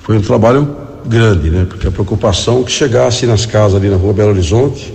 Foi 0.00 0.16
um 0.16 0.20
trabalho 0.20 0.76
grande, 1.06 1.50
né? 1.50 1.66
Porque 1.68 1.86
a 1.86 1.90
preocupação 1.90 2.60
é 2.60 2.64
que 2.64 2.72
chegasse 2.72 3.26
nas 3.26 3.46
casas 3.46 3.76
ali 3.76 3.88
na 3.88 3.96
Rua 3.96 4.12
Belo 4.12 4.30
Horizonte 4.30 4.92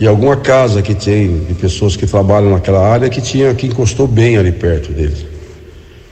e 0.00 0.06
alguma 0.06 0.36
casa 0.36 0.80
que 0.80 0.94
tem 0.94 1.44
de 1.44 1.54
pessoas 1.54 1.96
que 1.96 2.06
trabalham 2.06 2.50
naquela 2.50 2.86
área 2.86 3.08
que 3.08 3.20
tinha 3.20 3.52
que 3.54 3.66
encostou 3.66 4.06
bem 4.06 4.36
ali 4.36 4.52
perto 4.52 4.92
dele. 4.92 5.26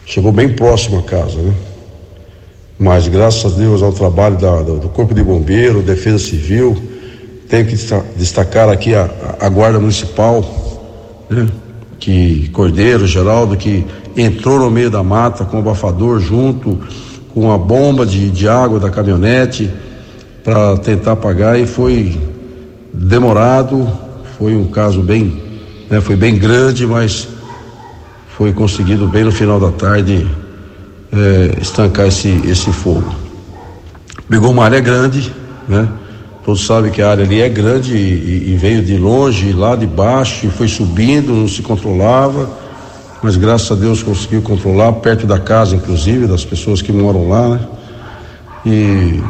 Chegou 0.04 0.33
bem 0.33 0.49
próximo 0.49 0.99
à 0.99 1.02
casa, 1.02 1.40
né? 1.40 1.54
Mas 2.78 3.09
graças 3.09 3.54
a 3.54 3.56
Deus 3.56 3.83
ao 3.83 3.92
trabalho 3.92 4.37
da, 4.37 4.61
do, 4.62 4.78
do 4.78 4.88
Corpo 4.88 5.14
de 5.14 5.23
Bombeiro, 5.23 5.83
Defesa 5.83 6.18
Civil, 6.18 6.76
tenho 7.49 7.66
que 7.66 7.76
destacar 8.16 8.68
aqui 8.68 8.95
a, 8.95 9.09
a 9.40 9.49
Guarda 9.49 9.78
Municipal, 9.78 10.45
né? 11.30 11.49
que 11.99 12.49
Cordeiro, 12.50 13.06
Geraldo, 13.06 13.56
que 13.56 13.87
entrou 14.16 14.59
no 14.59 14.71
meio 14.71 14.90
da 14.90 15.02
mata 15.02 15.45
com 15.45 15.56
o 15.56 15.61
abafador 15.61 16.21
junto 16.21 16.78
com 17.37 17.52
a 17.52 17.59
bomba 17.59 18.07
de, 18.07 18.31
de 18.31 18.49
água 18.49 18.81
da 18.81 18.88
caminhonete 18.88 19.71
para 20.43 20.78
tentar 20.78 21.12
apagar 21.12 21.61
e 21.61 21.66
foi 21.66 22.19
demorado, 22.95 23.87
foi 24.38 24.57
um 24.57 24.64
caso 24.69 25.02
bem, 25.02 25.43
né, 25.90 26.00
foi 26.00 26.16
bem 26.16 26.38
grande, 26.38 26.87
mas 26.87 27.28
foi 28.38 28.55
conseguido 28.55 29.07
bem 29.07 29.23
no 29.23 29.31
final 29.31 29.61
da 29.61 29.71
tarde 29.71 30.26
é, 31.12 31.59
estancar 31.61 32.07
esse, 32.07 32.40
esse 32.47 32.73
fogo. 32.73 33.14
Pegou 34.31 34.50
uma 34.50 34.64
área 34.64 34.81
grande, 34.81 35.31
né? 35.69 35.87
Todos 36.43 36.64
sabem 36.64 36.90
que 36.90 37.02
a 37.02 37.11
área 37.11 37.25
ali 37.25 37.43
é 37.43 37.50
grande 37.50 37.95
e, 37.95 38.52
e 38.52 38.57
veio 38.57 38.83
de 38.83 38.97
longe, 38.97 39.52
lá 39.52 39.76
de 39.76 39.87
baixo, 39.87 40.47
e 40.47 40.50
foi 40.50 40.69
subindo, 40.69 41.35
não 41.35 41.49
se 41.49 41.61
controlava, 41.61 42.49
mas 43.26 43.37
graças 43.37 43.73
a 43.73 43.75
Deus 43.75 44.04
conseguiu 44.04 44.40
controlar, 44.40 44.92
perto 44.92 45.26
da 45.26 45.37
casa, 45.37 45.75
inclusive, 45.75 46.28
das 46.28 46.45
pessoas 46.45 46.80
que 46.80 46.92
moram 46.92 47.28
lá, 47.28 47.49
né? 47.49 47.61
E 48.64 49.21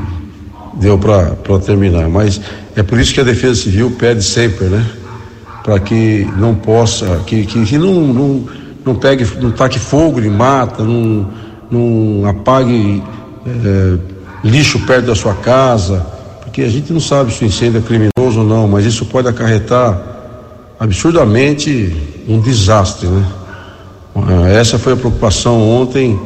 deu 0.74 0.98
para 0.98 1.58
terminar. 1.64 2.06
Mas 2.06 2.38
é 2.76 2.82
por 2.82 3.00
isso 3.00 3.14
que 3.14 3.22
a 3.22 3.24
Defesa 3.24 3.62
Civil 3.62 3.90
pede 3.92 4.22
sempre, 4.22 4.66
né? 4.66 4.84
Para 5.64 5.80
que 5.80 6.28
não 6.36 6.54
possa, 6.54 7.22
que, 7.26 7.46
que, 7.46 7.64
que, 7.64 7.78
não, 7.78 7.94
não, 7.94 8.44
não 8.84 8.94
pegue, 8.96 9.26
não 9.40 9.50
taque 9.50 9.78
fogo 9.78 10.20
em 10.20 10.28
mata, 10.28 10.84
não, 10.84 11.30
não 11.70 12.28
apague 12.28 13.02
é, 13.46 13.98
lixo 14.44 14.78
perto 14.80 15.06
da 15.06 15.14
sua 15.14 15.32
casa, 15.36 16.06
porque 16.42 16.60
a 16.60 16.68
gente 16.68 16.92
não 16.92 17.00
sabe 17.00 17.32
se 17.32 17.42
o 17.42 17.46
incêndio 17.46 17.78
é 17.78 17.80
criminoso 17.80 18.40
ou 18.40 18.46
não, 18.46 18.68
mas 18.68 18.84
isso 18.84 19.06
pode 19.06 19.26
acarretar 19.26 19.98
absurdamente 20.78 21.96
um 22.28 22.38
desastre, 22.38 23.06
né? 23.06 23.24
Essa 24.50 24.78
foi 24.78 24.94
a 24.94 24.96
preocupação 24.96 25.60
ontem, 25.60 26.18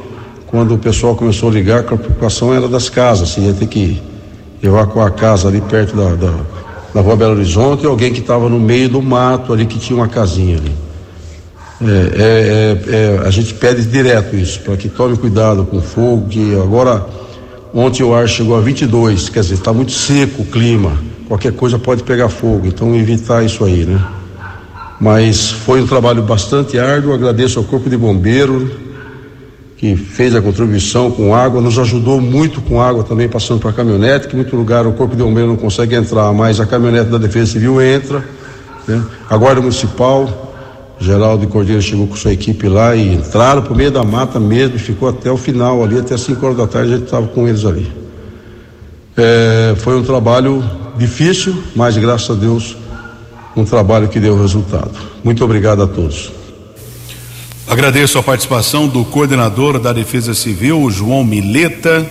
quando 0.47 0.75
o 0.75 0.79
pessoal 0.79 1.17
começou 1.17 1.49
a 1.49 1.53
ligar, 1.53 1.83
que 1.83 1.93
a 1.93 1.97
preocupação 1.97 2.55
era 2.55 2.69
das 2.69 2.89
casas, 2.89 3.31
se 3.31 3.41
ia 3.41 3.53
ter 3.53 3.67
que 3.67 4.01
evacuar 4.63 5.09
a 5.09 5.11
casa 5.11 5.49
ali 5.49 5.61
perto 5.61 5.97
da, 5.97 6.15
da, 6.15 6.33
da 6.95 7.01
rua 7.01 7.17
Belo 7.17 7.33
Horizonte, 7.33 7.85
alguém 7.85 8.13
que 8.13 8.21
estava 8.21 8.49
no 8.49 8.61
meio 8.61 8.89
do 8.89 9.03
mato 9.03 9.53
ali, 9.53 9.67
que 9.67 9.79
tinha 9.79 9.97
uma 9.97 10.09
casinha 10.09 10.59
ali. 10.59 10.73
É, 11.83 11.87
é, 11.87 12.93
é, 12.93 13.23
é 13.23 13.27
a 13.27 13.31
gente 13.31 13.55
pede 13.55 13.85
direto 13.85 14.37
isso, 14.37 14.61
para 14.61 14.77
que 14.77 14.89
tome 14.89 15.17
cuidado 15.17 15.65
com 15.65 15.81
fogo, 15.81 16.29
que 16.29 16.55
agora, 16.55 17.05
ontem 17.75 18.05
o 18.05 18.15
ar 18.15 18.29
chegou 18.29 18.57
a 18.57 18.61
22, 18.61 19.31
quer 19.31 19.41
dizer, 19.41 19.55
está 19.55 19.73
muito 19.73 19.93
seco 19.93 20.43
o 20.43 20.45
clima, 20.45 20.93
qualquer 21.27 21.53
coisa 21.53 21.79
pode 21.79 22.05
pegar 22.05 22.29
fogo, 22.29 22.67
então 22.67 22.95
evitar 22.95 23.45
isso 23.45 23.65
aí, 23.65 23.85
né? 23.85 24.01
Mas 25.01 25.51
foi 25.51 25.81
um 25.81 25.87
trabalho 25.87 26.23
bastante 26.23 26.79
árduo, 26.79 27.15
agradeço 27.15 27.59
ao 27.59 27.65
Corpo 27.65 27.89
de 27.89 27.97
Bombeiro, 27.97 28.71
que 29.79 29.97
fez 29.97 30.35
a 30.35 30.43
contribuição 30.43 31.11
com 31.11 31.35
água, 31.35 31.59
nos 31.63 31.79
ajudou 31.79 32.21
muito 32.21 32.61
com 32.61 32.83
água 32.83 33.03
também, 33.03 33.27
passando 33.27 33.61
para 33.61 33.71
a 33.71 33.73
caminhonete, 33.73 34.29
que 34.29 34.35
em 34.35 34.37
muito 34.37 34.55
lugar 34.55 34.87
o 34.87 34.93
Corpo 34.93 35.17
de 35.17 35.23
Bombeiro 35.23 35.49
não 35.49 35.57
consegue 35.57 35.95
entrar, 35.95 36.31
mas 36.35 36.61
a 36.61 36.67
caminhonete 36.67 37.09
da 37.09 37.17
Defesa 37.17 37.53
Civil 37.53 37.81
entra. 37.81 38.23
Né? 38.87 39.03
A 39.31 39.39
Guarda 39.39 39.63
Municipal, 39.63 40.53
Geraldo 41.01 41.49
Cordeiro 41.49 41.81
chegou 41.81 42.07
com 42.07 42.15
sua 42.15 42.35
equipe 42.35 42.69
lá 42.69 42.95
e 42.95 43.15
entraram 43.15 43.63
o 43.63 43.75
meio 43.75 43.91
da 43.91 44.05
mata 44.05 44.39
mesmo 44.39 44.77
e 44.77 44.79
ficou 44.79 45.09
até 45.09 45.31
o 45.33 45.37
final 45.39 45.83
ali, 45.83 45.99
até 45.99 46.15
5 46.15 46.45
horas 46.45 46.59
da 46.59 46.67
tarde 46.67 46.93
a 46.93 46.97
gente 46.97 47.07
estava 47.07 47.27
com 47.27 47.49
eles 47.49 47.65
ali. 47.65 47.91
É, 49.17 49.75
foi 49.79 49.97
um 49.99 50.03
trabalho 50.03 50.63
difícil, 50.99 51.57
mas 51.75 51.97
graças 51.97 52.29
a 52.29 52.39
Deus 52.39 52.77
um 53.57 53.65
trabalho 53.65 54.09
que 54.09 54.21
deu 54.21 54.41
resultado. 54.41 54.91
Muito 55.23 55.45
obrigado 55.45 55.83
a 55.83 55.87
todos. 55.87 56.33
Agradeço 57.67 58.19
a 58.19 58.23
participação 58.23 58.89
do 58.89 59.05
coordenador 59.05 59.79
da 59.79 59.93
Defesa 59.93 60.35
Civil, 60.35 60.91
João 60.91 61.23
Mileta. 61.23 62.05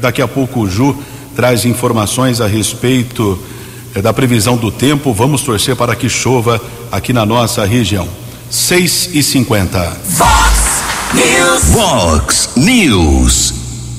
Daqui 0.00 0.20
a 0.20 0.26
pouco 0.26 0.60
o 0.60 0.68
Ju 0.68 0.96
traz 1.36 1.64
informações 1.64 2.40
a 2.40 2.46
respeito 2.46 3.38
eh, 3.94 4.02
da 4.02 4.12
previsão 4.12 4.56
do 4.56 4.70
tempo. 4.72 5.12
Vamos 5.12 5.42
torcer 5.42 5.76
para 5.76 5.94
que 5.94 6.08
chova 6.08 6.60
aqui 6.90 7.12
na 7.12 7.24
nossa 7.24 7.64
região. 7.64 8.08
6 8.50 9.10
e 9.12 9.22
50 9.22 9.80
Fox 10.04 10.82
News. 11.14 11.64
Fox 11.72 12.50
News. 12.56 13.54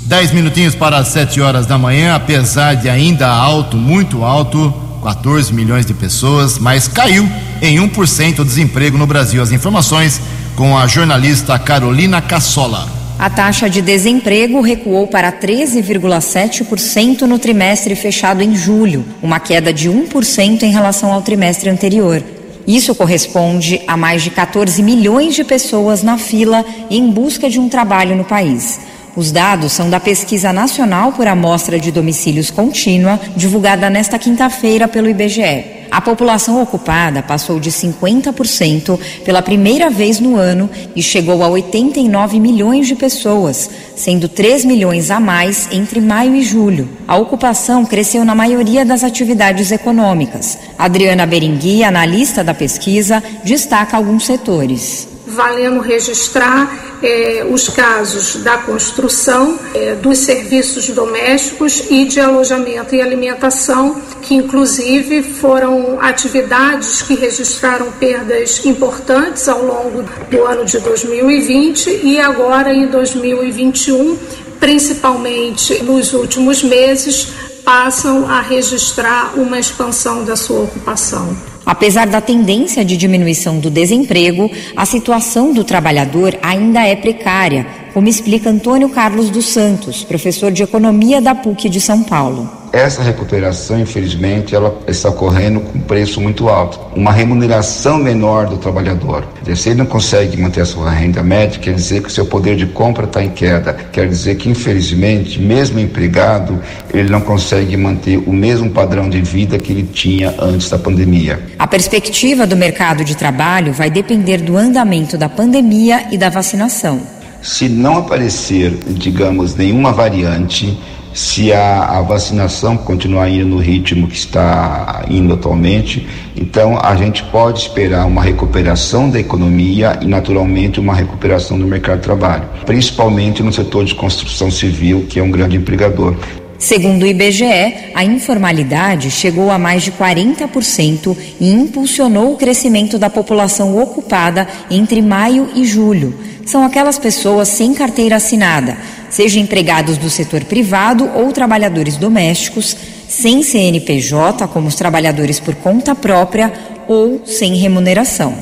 Dez 0.05 0.31
minutinhos 0.31 0.75
para 0.75 0.97
as 0.97 1.09
7 1.09 1.39
horas 1.41 1.65
da 1.65 1.77
manhã, 1.77 2.15
apesar 2.15 2.75
de 2.75 2.89
ainda 2.89 3.27
alto, 3.27 3.75
muito 3.77 4.23
alto, 4.23 4.73
14 5.03 5.53
milhões 5.53 5.85
de 5.85 5.93
pessoas, 5.93 6.57
mas 6.59 6.87
caiu 6.87 7.29
em 7.61 7.77
1% 7.77 8.39
o 8.39 8.45
desemprego 8.45 8.97
no 8.97 9.07
Brasil. 9.07 9.41
As 9.41 9.51
informações 9.51 10.21
com 10.55 10.77
a 10.77 10.87
jornalista 10.87 11.57
Carolina 11.59 12.21
Cassola. 12.21 12.87
A 13.19 13.29
taxa 13.29 13.67
de 13.67 13.81
desemprego 13.81 14.61
recuou 14.61 15.07
para 15.07 15.31
13,7% 15.31 17.21
no 17.21 17.39
trimestre 17.39 17.95
fechado 17.95 18.43
em 18.43 18.55
julho, 18.55 19.03
uma 19.23 19.39
queda 19.39 19.73
de 19.73 19.89
1% 19.89 20.61
em 20.63 20.71
relação 20.71 21.11
ao 21.11 21.23
trimestre 21.23 21.69
anterior. 21.69 22.23
Isso 22.67 22.93
corresponde 22.93 23.81
a 23.87 23.95
mais 23.95 24.21
de 24.21 24.29
14 24.29 24.83
milhões 24.83 25.33
de 25.35 25.43
pessoas 25.43 26.03
na 26.03 26.17
fila 26.17 26.65
em 26.91 27.09
busca 27.09 27.49
de 27.49 27.59
um 27.59 27.69
trabalho 27.69 28.15
no 28.15 28.25
país. 28.25 28.79
Os 29.17 29.31
dados 29.31 29.71
são 29.71 29.89
da 29.89 29.99
Pesquisa 29.99 30.53
Nacional 30.53 31.11
por 31.11 31.27
Amostra 31.27 31.79
de 31.79 31.91
Domicílios 31.91 32.51
Contínua, 32.51 33.19
divulgada 33.35 33.89
nesta 33.89 34.19
quinta-feira 34.19 34.87
pelo 34.87 35.09
IBGE. 35.09 35.87
A 35.89 35.99
população 35.99 36.61
ocupada 36.61 37.23
passou 37.23 37.59
de 37.59 37.71
50% 37.71 38.99
pela 39.25 39.41
primeira 39.41 39.89
vez 39.89 40.19
no 40.19 40.35
ano 40.35 40.69
e 40.95 41.01
chegou 41.01 41.43
a 41.43 41.47
89 41.47 42.39
milhões 42.39 42.85
de 42.85 42.93
pessoas, 42.93 43.67
sendo 43.95 44.29
3 44.29 44.63
milhões 44.65 45.09
a 45.09 45.19
mais 45.19 45.67
entre 45.71 45.99
maio 45.99 46.35
e 46.35 46.43
julho. 46.43 46.87
A 47.07 47.17
ocupação 47.17 47.83
cresceu 47.85 48.23
na 48.23 48.35
maioria 48.35 48.85
das 48.85 49.03
atividades 49.03 49.71
econômicas. 49.71 50.59
Adriana 50.77 51.25
Berengui, 51.25 51.83
analista 51.83 52.43
da 52.43 52.53
pesquisa, 52.53 53.23
destaca 53.43 53.97
alguns 53.97 54.27
setores 54.27 55.16
valendo 55.37 55.79
registrar 55.79 56.97
eh, 57.03 57.45
os 57.47 57.69
casos 57.69 58.37
da 58.37 58.57
construção, 58.57 59.59
eh, 59.75 59.93
dos 59.93 60.17
serviços 60.17 60.89
domésticos 60.89 61.83
e 61.91 62.05
de 62.05 62.19
alojamento 62.19 62.95
e 62.95 63.01
alimentação, 63.01 64.01
que 64.23 64.33
inclusive 64.33 65.21
foram 65.21 65.99
atividades 66.01 67.03
que 67.03 67.13
registraram 67.13 67.91
perdas 67.99 68.65
importantes 68.65 69.47
ao 69.47 69.63
longo 69.63 70.03
do 70.31 70.43
ano 70.43 70.65
de 70.65 70.79
2020 70.79 72.01
e 72.03 72.19
agora 72.19 72.73
em 72.73 72.87
2021, 72.87 74.17
principalmente 74.59 75.83
nos 75.83 76.13
últimos 76.13 76.63
meses, 76.63 77.27
passam 77.63 78.27
a 78.27 78.41
registrar 78.41 79.33
uma 79.37 79.59
expansão 79.59 80.25
da 80.25 80.35
sua 80.35 80.61
ocupação. 80.61 81.37
Apesar 81.67 82.07
da 82.07 82.21
tendência 82.21 82.85
de 82.85 82.95
diminuição 82.95 83.59
do 83.59 83.69
desemprego, 83.69 84.49
a 84.73 84.85
situação 84.85 85.51
do 85.51 85.65
trabalhador 85.65 86.39
ainda 86.41 86.87
é 86.87 86.95
precária, 86.95 87.67
como 87.93 88.07
explica 88.07 88.49
Antônio 88.49 88.87
Carlos 88.87 89.29
dos 89.29 89.47
Santos, 89.47 90.01
professor 90.01 90.49
de 90.49 90.63
economia 90.63 91.19
da 91.19 91.35
PUC 91.35 91.67
de 91.67 91.81
São 91.81 92.03
Paulo 92.03 92.49
essa 92.71 93.01
recuperação, 93.01 93.79
infelizmente, 93.79 94.55
ela 94.55 94.77
está 94.87 95.09
ocorrendo 95.09 95.59
com 95.61 95.79
preço 95.79 96.19
muito 96.19 96.49
alto, 96.49 96.79
uma 96.95 97.11
remuneração 97.11 97.97
menor 97.97 98.47
do 98.47 98.57
trabalhador. 98.57 99.25
Se 99.55 99.69
ele 99.69 99.79
não 99.79 99.85
consegue 99.85 100.37
manter 100.37 100.61
a 100.61 100.65
sua 100.65 100.89
renda 100.89 101.23
média, 101.23 101.59
quer 101.59 101.73
dizer 101.73 102.01
que 102.01 102.07
o 102.07 102.11
seu 102.11 102.25
poder 102.25 102.55
de 102.55 102.65
compra 102.67 103.05
está 103.05 103.23
em 103.23 103.29
queda, 103.29 103.73
quer 103.73 104.07
dizer 104.07 104.35
que, 104.35 104.49
infelizmente, 104.49 105.41
mesmo 105.41 105.79
empregado, 105.79 106.61
ele 106.93 107.09
não 107.09 107.21
consegue 107.21 107.75
manter 107.77 108.17
o 108.17 108.33
mesmo 108.33 108.69
padrão 108.69 109.09
de 109.09 109.21
vida 109.21 109.57
que 109.57 109.71
ele 109.71 109.83
tinha 109.83 110.35
antes 110.39 110.69
da 110.69 110.77
pandemia. 110.77 111.39
A 111.57 111.67
perspectiva 111.67 112.45
do 112.45 112.55
mercado 112.55 113.03
de 113.03 113.15
trabalho 113.15 113.71
vai 113.73 113.89
depender 113.89 114.37
do 114.37 114.57
andamento 114.57 115.17
da 115.17 115.29
pandemia 115.29 116.07
e 116.11 116.17
da 116.17 116.29
vacinação. 116.29 117.01
Se 117.41 117.69
não 117.69 117.97
aparecer, 117.97 118.71
digamos, 118.87 119.55
nenhuma 119.55 119.93
variante, 119.93 120.77
se 121.17 121.51
a, 121.51 121.97
a, 121.97 122.01
vacinação 122.01 122.77
continuar 122.77 123.27
indo 123.27 123.47
no 123.47 123.57
ritmo 123.57 124.07
que 124.07 124.15
está 124.15 125.03
indo 125.09 125.33
atualmente, 125.33 126.07
então 126.35 126.79
a 126.79 126.95
gente 126.95 127.23
pode 127.23 127.61
esperar 127.61 128.05
uma 128.05 128.21
recuperação 128.21 129.09
da 129.09 129.19
economia 129.19 129.97
e, 129.99 130.05
naturalmente, 130.05 130.79
uma 130.79 130.93
recuperação 130.93 131.57
do 131.57 131.65
mercado 131.65 131.97
de 131.97 132.03
trabalho, 132.03 132.43
principalmente 132.67 133.41
no 133.41 133.51
setor 133.51 133.83
de 133.83 133.95
construção 133.95 134.51
civil, 134.51 135.07
que 135.09 135.19
é 135.19 135.23
um 135.23 135.31
grande 135.31 135.57
empregador. 135.57 136.15
Segundo 136.59 137.01
o 137.01 137.07
IBGE, 137.07 137.91
a 137.95 138.03
informalidade 138.03 139.09
chegou 139.09 139.49
a 139.49 139.57
mais 139.57 139.81
de 139.81 139.91
40% 139.91 141.17
e 141.39 141.51
impulsionou 141.51 142.33
o 142.33 142.37
crescimento 142.37 142.99
da 142.99 143.09
população 143.09 143.75
ocupada 143.81 144.47
entre 144.69 145.01
maio 145.01 145.49
e 145.55 145.65
julho. 145.65 146.13
São 146.45 146.63
aquelas 146.63 146.99
pessoas 146.99 147.47
sem 147.47 147.73
carteira 147.73 148.17
assinada 148.17 148.77
seja 149.09 149.39
empregados 149.39 149.97
do 149.97 150.09
setor 150.09 150.43
privado 150.43 151.09
ou 151.15 151.31
trabalhadores 151.31 151.97
domésticos, 151.97 152.75
sem 153.07 153.41
CNPJ, 153.41 154.47
como 154.47 154.67
os 154.67 154.75
trabalhadores 154.75 155.39
por 155.39 155.55
conta 155.55 155.95
própria 155.95 156.51
ou 156.87 157.21
sem 157.25 157.55
remuneração. 157.55 158.35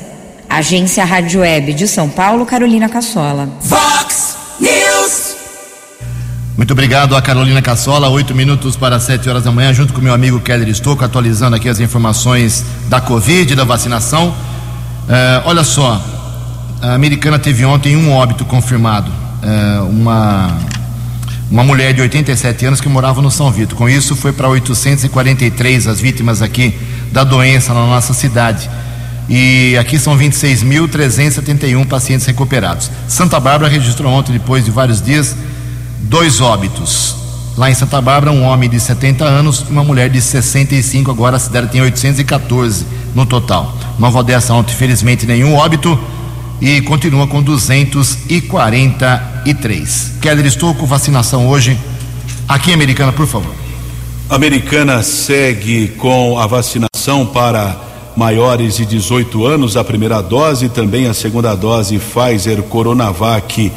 Agência 0.48 1.04
Rádio 1.04 1.40
Web 1.40 1.74
de 1.74 1.86
São 1.86 2.08
Paulo, 2.08 2.46
Carolina 2.46 2.88
Cassola. 2.88 3.48
Vox 3.60 4.36
News. 4.60 5.36
Muito 6.56 6.70
obrigado 6.72 7.14
a 7.14 7.20
Carolina 7.20 7.60
Cassola, 7.60 8.08
oito 8.08 8.34
minutos 8.34 8.76
para 8.76 8.98
sete 8.98 9.28
horas 9.28 9.44
da 9.44 9.52
manhã, 9.52 9.74
junto 9.74 9.92
com 9.92 10.00
meu 10.00 10.14
amigo 10.14 10.40
Keller 10.40 10.68
Estouco, 10.68 11.04
atualizando 11.04 11.56
aqui 11.56 11.68
as 11.68 11.80
informações 11.80 12.64
da 12.88 13.00
Covid, 13.00 13.54
da 13.54 13.64
vacinação. 13.64 14.28
Uh, 14.28 15.42
olha 15.44 15.62
só, 15.62 16.00
a 16.80 16.94
americana 16.94 17.38
teve 17.38 17.64
ontem 17.64 17.96
um 17.96 18.10
óbito 18.12 18.44
confirmado 18.44 19.25
é, 19.46 19.80
uma, 19.80 20.58
uma 21.50 21.62
mulher 21.62 21.94
de 21.94 22.00
87 22.00 22.66
anos 22.66 22.80
que 22.80 22.88
morava 22.88 23.22
no 23.22 23.30
São 23.30 23.50
Vito. 23.50 23.76
Com 23.76 23.88
isso, 23.88 24.16
foi 24.16 24.32
para 24.32 24.48
843 24.48 25.86
as 25.86 26.00
vítimas 26.00 26.42
aqui 26.42 26.74
da 27.12 27.22
doença 27.22 27.72
na 27.72 27.86
nossa 27.86 28.12
cidade. 28.12 28.68
E 29.28 29.76
aqui 29.78 29.98
são 29.98 30.16
26.371 30.18 31.86
pacientes 31.86 32.26
recuperados. 32.26 32.90
Santa 33.08 33.40
Bárbara 33.40 33.70
registrou 33.70 34.12
ontem, 34.12 34.32
depois 34.32 34.64
de 34.64 34.70
vários 34.70 35.00
dias, 35.00 35.36
dois 36.00 36.40
óbitos. 36.40 37.16
Lá 37.56 37.70
em 37.70 37.74
Santa 37.74 38.00
Bárbara, 38.00 38.32
um 38.32 38.42
homem 38.42 38.68
de 38.68 38.78
70 38.78 39.24
anos 39.24 39.64
e 39.68 39.72
uma 39.72 39.82
mulher 39.82 40.10
de 40.10 40.20
65. 40.20 41.10
Agora 41.10 41.36
a 41.36 41.40
cidade 41.40 41.68
tem 41.68 41.80
814 41.80 42.84
no 43.14 43.24
total. 43.24 43.74
Nova 43.98 44.18
Odessa 44.18 44.52
ontem, 44.52 44.74
felizmente, 44.74 45.26
nenhum 45.26 45.54
óbito 45.54 45.98
e 46.60 46.82
continua 46.82 47.26
com 47.26 47.42
243. 47.42 50.12
Keller 50.20 50.46
Estouco, 50.46 50.86
vacinação 50.86 51.48
hoje 51.48 51.76
aqui 52.48 52.70
em 52.70 52.74
Americana, 52.74 53.12
por 53.12 53.26
favor. 53.26 53.52
Americana 54.28 55.02
segue 55.02 55.88
com 55.98 56.38
a 56.38 56.46
vacinação 56.46 57.26
para 57.26 57.76
maiores 58.16 58.76
de 58.76 58.86
18 58.86 59.44
anos, 59.44 59.76
a 59.76 59.82
primeira 59.84 60.22
dose, 60.22 60.68
também 60.68 61.06
a 61.06 61.14
segunda 61.14 61.54
dose 61.54 61.98
Pfizer, 61.98 62.62
Coronavac 62.62 63.70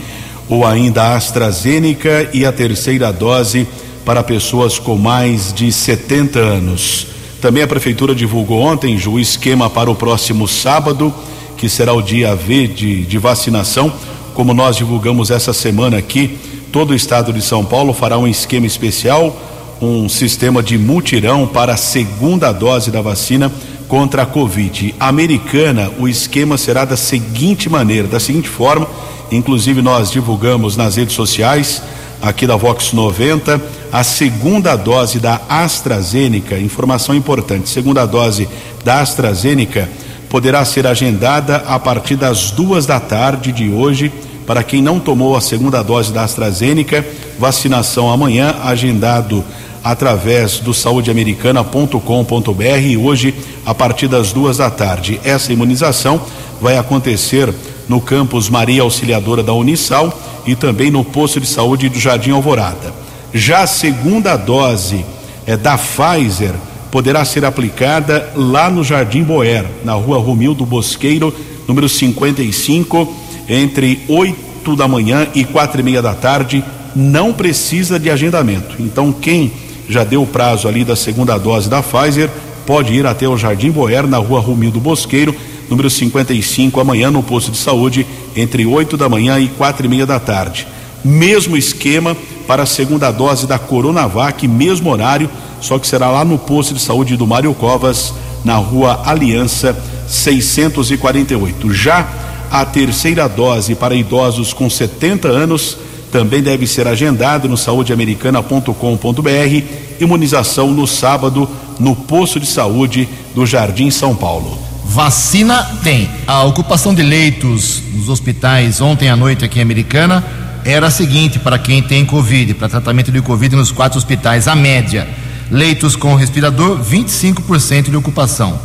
ou 0.48 0.66
ainda 0.66 1.16
AstraZeneca 1.16 2.30
e 2.34 2.44
a 2.46 2.52
terceira 2.52 3.14
dose 3.14 3.68
para 4.04 4.24
pessoas 4.24 4.80
com 4.80 4.98
mais 4.98 5.54
de 5.54 5.72
70 5.72 6.40
anos. 6.40 7.06
Também 7.40 7.62
a 7.62 7.68
prefeitura 7.68 8.16
divulgou 8.16 8.62
ontem 8.62 9.00
o 9.08 9.20
esquema 9.20 9.70
para 9.70 9.92
o 9.92 9.96
próximo 9.96 10.48
sábado 10.48 11.14
que 11.60 11.68
será 11.68 11.94
o 11.94 12.02
dia 12.02 12.34
V 12.34 12.68
de, 12.68 13.06
de 13.06 13.18
vacinação. 13.18 13.92
Como 14.34 14.54
nós 14.54 14.78
divulgamos 14.78 15.30
essa 15.30 15.52
semana 15.52 15.98
aqui, 15.98 16.40
todo 16.72 16.92
o 16.92 16.96
estado 16.96 17.34
de 17.34 17.42
São 17.42 17.66
Paulo 17.66 17.94
fará 17.94 18.18
um 18.18 18.26
esquema 18.26 18.66
especial, 18.66 19.38
um 19.82 20.08
sistema 20.08 20.64
de 20.64 20.78
mutirão 20.78 21.46
para 21.46 21.74
a 21.74 21.78
segunda 21.78 22.54
dose 22.54 22.90
da 22.90 23.02
vacina 23.02 23.52
contra 23.90 24.22
a 24.22 24.26
Covid. 24.26 24.96
Americana, 24.98 25.92
o 26.00 26.08
esquema 26.08 26.58
será 26.58 26.86
da 26.86 26.96
seguinte 26.96 27.70
maneira, 27.70 28.08
da 28.08 28.22
seguinte 28.22 28.48
forma, 28.48 28.88
inclusive 29.30 29.82
nós 29.82 30.10
divulgamos 30.10 30.78
nas 30.78 30.96
redes 30.96 31.14
sociais, 31.14 31.84
aqui 32.22 32.48
da 32.48 32.56
Vox 32.56 32.94
90, 32.94 33.62
a 33.92 34.04
segunda 34.06 34.78
dose 34.78 35.20
da 35.20 35.42
AstraZeneca, 35.50 36.58
informação 36.58 37.14
importante, 37.14 37.68
segunda 37.68 38.06
dose 38.06 38.48
da 38.86 39.02
AstraZeneca 39.02 39.90
poderá 40.30 40.64
ser 40.64 40.86
agendada 40.86 41.64
a 41.68 41.80
partir 41.80 42.16
das 42.16 42.52
duas 42.52 42.86
da 42.86 43.00
tarde 43.00 43.52
de 43.52 43.70
hoje. 43.70 44.12
Para 44.46 44.64
quem 44.64 44.82
não 44.82 45.00
tomou 45.00 45.36
a 45.36 45.42
segunda 45.42 45.84
dose 45.84 46.14
da 46.14 46.24
AstraZeneca, 46.24 47.06
vacinação 47.38 48.12
amanhã, 48.12 48.56
agendado 48.64 49.44
através 49.84 50.60
do 50.60 50.74
saudeamericana.com.br 50.74 53.02
hoje 53.02 53.34
a 53.66 53.74
partir 53.74 54.08
das 54.08 54.32
duas 54.32 54.58
da 54.58 54.70
tarde. 54.70 55.20
Essa 55.24 55.54
imunização 55.54 56.22
vai 56.62 56.78
acontecer 56.78 57.54
no 57.88 58.02
campus 58.02 58.50
Maria 58.50 58.82
Auxiliadora 58.82 59.42
da 59.42 59.54
Unisal 59.54 60.14
e 60.46 60.56
também 60.56 60.92
no 60.92 61.04
posto 61.04 61.40
de 61.40 61.48
saúde 61.48 61.90
do 61.90 62.00
Jardim 62.00 62.32
Alvorada. 62.32 62.94
Já 63.34 63.62
a 63.62 63.68
segunda 63.68 64.36
dose 64.36 65.06
é 65.46 65.56
da 65.56 65.78
Pfizer 65.78 66.54
poderá 66.92 67.24
ser 67.24 67.46
aplicada 67.46 68.32
lá 68.36 68.70
no 68.70 68.84
Jardim 68.84 69.24
Boer, 69.24 69.66
na 69.84 69.94
rua 69.94 70.18
Romildo 70.18 70.66
Bosqueiro, 70.66 71.34
número 71.68 71.88
55, 71.88 73.16
entre 73.48 74.02
8 74.08 74.76
da 74.76 74.88
manhã 74.88 75.28
e 75.34 75.44
quatro 75.44 75.80
e 75.80 75.84
meia 75.84 76.02
da 76.02 76.14
tarde. 76.14 76.64
Não 76.96 77.32
precisa 77.32 78.00
de 78.00 78.10
agendamento. 78.10 78.76
Então, 78.80 79.12
quem 79.12 79.52
já 79.88 80.04
deu 80.04 80.24
o 80.24 80.28
prazo 80.28 80.68
ali 80.68 80.84
da 80.84 80.96
segunda 80.96 81.38
dose 81.38 81.70
da 81.70 81.82
Pfizer, 81.82 82.30
pode 82.66 82.94
ir 82.94 83.06
até 83.06 83.28
o 83.28 83.38
Jardim 83.38 83.72
Boer, 83.72 84.08
na 84.08 84.18
rua 84.18 84.40
Romildo 84.40 84.80
Bosqueiro, 84.80 85.36
número 85.70 85.90
55, 85.90 86.80
amanhã 86.80 87.10
no 87.10 87.24
posto 87.24 87.52
de 87.52 87.58
saúde, 87.58 88.06
entre 88.36 88.66
8 88.66 88.96
da 88.98 89.10
manhã 89.10 89.40
e 89.40 89.48
quatro 89.48 89.86
e 89.86 89.90
meia 89.90 90.06
da 90.06 90.20
tarde. 90.20 90.68
Mesmo 91.04 91.56
esquema 91.56 92.16
para 92.48 92.64
a 92.64 92.68
segunda 92.68 93.12
dose 93.12 93.48
da 93.48 93.58
Coronavac, 93.58 94.48
mesmo 94.48 94.92
horário, 94.92 95.30
só 95.62 95.80
que 95.80 95.88
será 95.88 96.10
lá 96.10 96.26
no 96.26 96.38
posto 96.38 96.74
de 96.74 96.82
saúde 96.82 97.18
do 97.18 97.28
Mário 97.28 97.54
Covas, 97.54 98.14
na 98.44 98.56
rua 98.56 99.04
Aliança 99.06 99.78
648. 100.08 101.74
Já 101.74 102.08
a 102.52 102.66
terceira 102.66 103.30
dose 103.30 103.76
para 103.76 103.96
idosos 103.96 104.54
com 104.54 104.70
70 104.70 105.28
anos 105.28 105.78
também 106.12 106.42
deve 106.42 106.66
ser 106.66 106.88
agendado 106.88 107.48
no 107.48 107.56
saudeamericana.com.br. 107.56 109.64
Imunização 110.00 110.72
no 110.72 110.88
sábado 110.88 111.48
no 111.80 111.96
posto 111.96 112.40
de 112.40 112.48
saúde 112.48 113.08
do 113.36 113.46
Jardim 113.46 113.92
São 113.92 114.16
Paulo. 114.16 114.58
Vacina 114.86 115.64
tem. 115.84 116.10
A 116.26 116.44
ocupação 116.44 116.96
de 116.96 117.04
leitos 117.04 117.84
nos 117.94 118.10
hospitais 118.10 118.82
ontem 118.82 119.08
à 119.08 119.16
noite 119.16 119.46
aqui 119.46 119.60
em 119.60 119.62
Americana 119.62 120.26
era 120.66 120.88
a 120.88 120.92
seguinte 120.92 121.38
para 121.38 121.60
quem 121.60 121.82
tem 121.82 122.04
Covid, 122.04 122.56
para 122.56 122.68
tratamento 122.68 123.12
de 123.12 123.22
Covid 123.22 123.56
nos 123.56 123.72
quatro 123.72 124.00
hospitais, 124.00 124.48
a 124.48 124.56
média 124.56 125.08
Leitos 125.52 125.96
com 125.96 126.16
respirador, 126.16 126.80
25% 126.80 127.90
de 127.90 127.96
ocupação. 127.96 128.60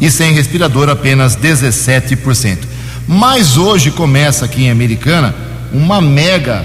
E 0.00 0.10
sem 0.10 0.32
respirador, 0.32 0.88
apenas 0.88 1.36
17%. 1.36 2.58
Mas 3.06 3.56
hoje 3.56 3.90
começa 3.90 4.44
aqui 4.44 4.64
em 4.64 4.70
Americana 4.70 5.34
uma 5.72 6.00
mega 6.00 6.64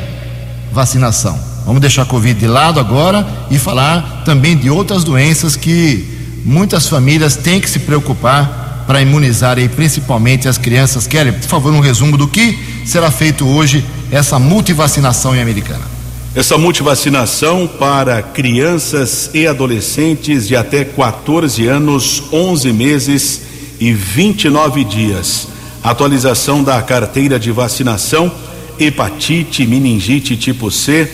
vacinação. 0.71 1.39
Vamos 1.65 1.81
deixar 1.81 2.01
a 2.01 2.05
Covid 2.05 2.39
de 2.39 2.47
lado 2.47 2.79
agora 2.79 3.25
e 3.49 3.57
falar 3.57 4.23
também 4.25 4.55
de 4.57 4.69
outras 4.69 5.03
doenças 5.03 5.55
que 5.55 6.05
muitas 6.43 6.88
famílias 6.88 7.36
têm 7.36 7.62
que 7.62 7.69
se 7.69 7.79
preocupar 7.79 8.83
para 8.86 9.01
imunizar 9.01 9.57
aí, 9.57 9.69
principalmente 9.69 10.47
as 10.47 10.57
crianças. 10.57 11.07
Kelly, 11.07 11.31
por 11.31 11.47
favor, 11.47 11.73
um 11.73 11.79
resumo 11.79 12.17
do 12.17 12.27
que 12.27 12.59
será 12.86 13.09
feito 13.09 13.47
hoje 13.47 13.83
essa 14.12 14.38
multivacinação 14.38 15.36
em 15.36 15.41
Americana. 15.41 15.92
Essa 16.35 16.57
multivacinação 16.57 17.67
para 17.67 18.19
crianças 18.23 19.29
e 19.35 19.45
adolescentes 19.45 20.47
de 20.47 20.55
até 20.55 20.83
14 20.83 21.67
anos, 21.67 22.23
11 22.33 22.73
meses 22.73 23.41
e 23.79 23.93
29 23.93 24.83
dias. 24.83 25.47
Atualização 25.83 26.63
da 26.63 26.81
carteira 26.81 27.39
de 27.39 27.51
vacinação, 27.51 28.31
hepatite, 28.79 29.67
meningite 29.67 30.35
tipo 30.35 30.71
C, 30.71 31.07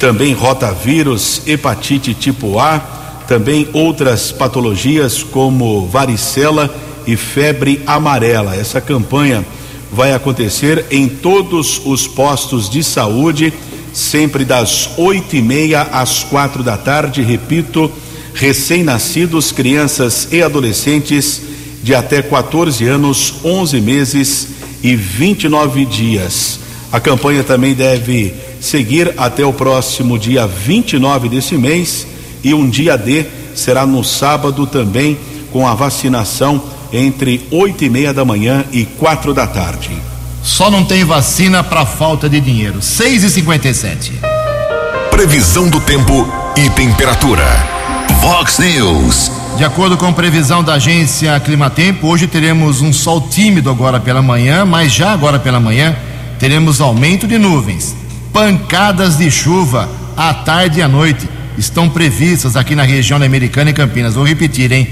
também 0.00 0.32
rotavírus, 0.32 1.42
hepatite 1.46 2.12
tipo 2.12 2.58
A, 2.58 2.80
também 3.28 3.68
outras 3.72 4.32
patologias 4.32 5.22
como 5.22 5.86
varicela 5.86 6.74
e 7.06 7.16
febre 7.16 7.80
amarela. 7.86 8.56
Essa 8.56 8.80
campanha 8.80 9.46
vai 9.92 10.12
acontecer 10.12 10.86
em 10.90 11.08
todos 11.08 11.80
os 11.84 12.08
postos 12.08 12.68
de 12.68 12.82
saúde, 12.82 13.52
sempre 13.96 14.44
das 14.44 14.90
oito 14.98 15.34
e 15.36 15.40
meia 15.40 15.80
às 15.90 16.22
quatro 16.22 16.62
da 16.62 16.76
tarde. 16.76 17.22
Repito, 17.22 17.90
recém-nascidos, 18.34 19.52
crianças 19.52 20.28
e 20.30 20.42
adolescentes 20.42 21.40
de 21.82 21.94
até 21.94 22.20
14 22.20 22.86
anos, 22.86 23.36
11 23.42 23.80
meses 23.80 24.48
e 24.82 24.94
29 24.94 25.86
dias. 25.86 26.60
A 26.92 27.00
campanha 27.00 27.42
também 27.42 27.72
deve 27.72 28.34
seguir 28.60 29.14
até 29.16 29.46
o 29.46 29.52
próximo 29.52 30.18
dia 30.18 30.46
29 30.46 31.30
desse 31.30 31.56
mês 31.56 32.06
e 32.44 32.52
um 32.52 32.68
dia 32.68 32.98
D 32.98 33.24
será 33.54 33.86
no 33.86 34.04
sábado 34.04 34.66
também 34.66 35.16
com 35.50 35.66
a 35.66 35.74
vacinação 35.74 36.62
entre 36.92 37.46
oito 37.50 37.82
e 37.82 37.88
meia 37.88 38.12
da 38.12 38.26
manhã 38.26 38.62
e 38.72 38.84
quatro 38.84 39.32
da 39.32 39.46
tarde. 39.46 40.15
Só 40.46 40.70
não 40.70 40.84
tem 40.84 41.04
vacina 41.04 41.64
para 41.64 41.84
falta 41.84 42.28
de 42.28 42.40
dinheiro. 42.40 42.80
6 42.80 43.24
e 43.24 43.30
57 43.30 44.12
Previsão 45.10 45.68
do 45.68 45.80
tempo 45.80 46.32
e 46.56 46.70
temperatura. 46.70 47.44
Vox 48.20 48.60
News. 48.60 49.32
De 49.58 49.64
acordo 49.64 49.96
com 49.96 50.12
previsão 50.12 50.62
da 50.62 50.74
agência 50.74 51.38
Climatempo, 51.40 52.06
hoje 52.06 52.28
teremos 52.28 52.80
um 52.80 52.92
sol 52.92 53.22
tímido 53.22 53.68
agora 53.68 53.98
pela 53.98 54.22
manhã, 54.22 54.64
mas 54.64 54.92
já 54.92 55.10
agora 55.10 55.40
pela 55.40 55.58
manhã 55.58 55.96
teremos 56.38 56.80
aumento 56.80 57.26
de 57.26 57.38
nuvens. 57.38 57.96
Pancadas 58.32 59.18
de 59.18 59.28
chuva 59.28 59.90
à 60.16 60.32
tarde 60.32 60.78
e 60.78 60.82
à 60.82 60.86
noite 60.86 61.28
estão 61.58 61.88
previstas 61.88 62.54
aqui 62.54 62.76
na 62.76 62.84
região 62.84 63.18
da 63.18 63.26
Americana 63.26 63.70
e 63.70 63.74
Campinas. 63.74 64.14
Vou 64.14 64.24
repetir, 64.24 64.70
hein? 64.70 64.86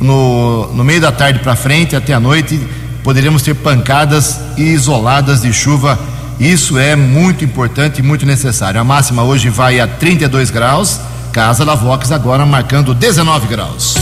No, 0.00 0.72
no 0.72 0.84
meio 0.84 1.00
da 1.00 1.10
tarde 1.10 1.40
para 1.40 1.56
frente 1.56 1.96
até 1.96 2.14
a 2.14 2.20
noite 2.20 2.60
poderemos 3.02 3.42
ter 3.42 3.54
pancadas 3.54 4.40
isoladas 4.56 5.42
de 5.42 5.52
chuva. 5.52 5.98
Isso 6.38 6.78
é 6.78 6.96
muito 6.96 7.44
importante 7.44 8.00
e 8.00 8.02
muito 8.02 8.26
necessário. 8.26 8.80
A 8.80 8.84
máxima 8.84 9.22
hoje 9.22 9.48
vai 9.48 9.80
a 9.80 9.86
32 9.86 10.50
graus. 10.50 11.00
Casa 11.32 11.64
da 11.64 11.74
Vox 11.74 12.12
agora 12.12 12.44
marcando 12.44 12.94
19 12.94 13.46
graus. 13.46 13.94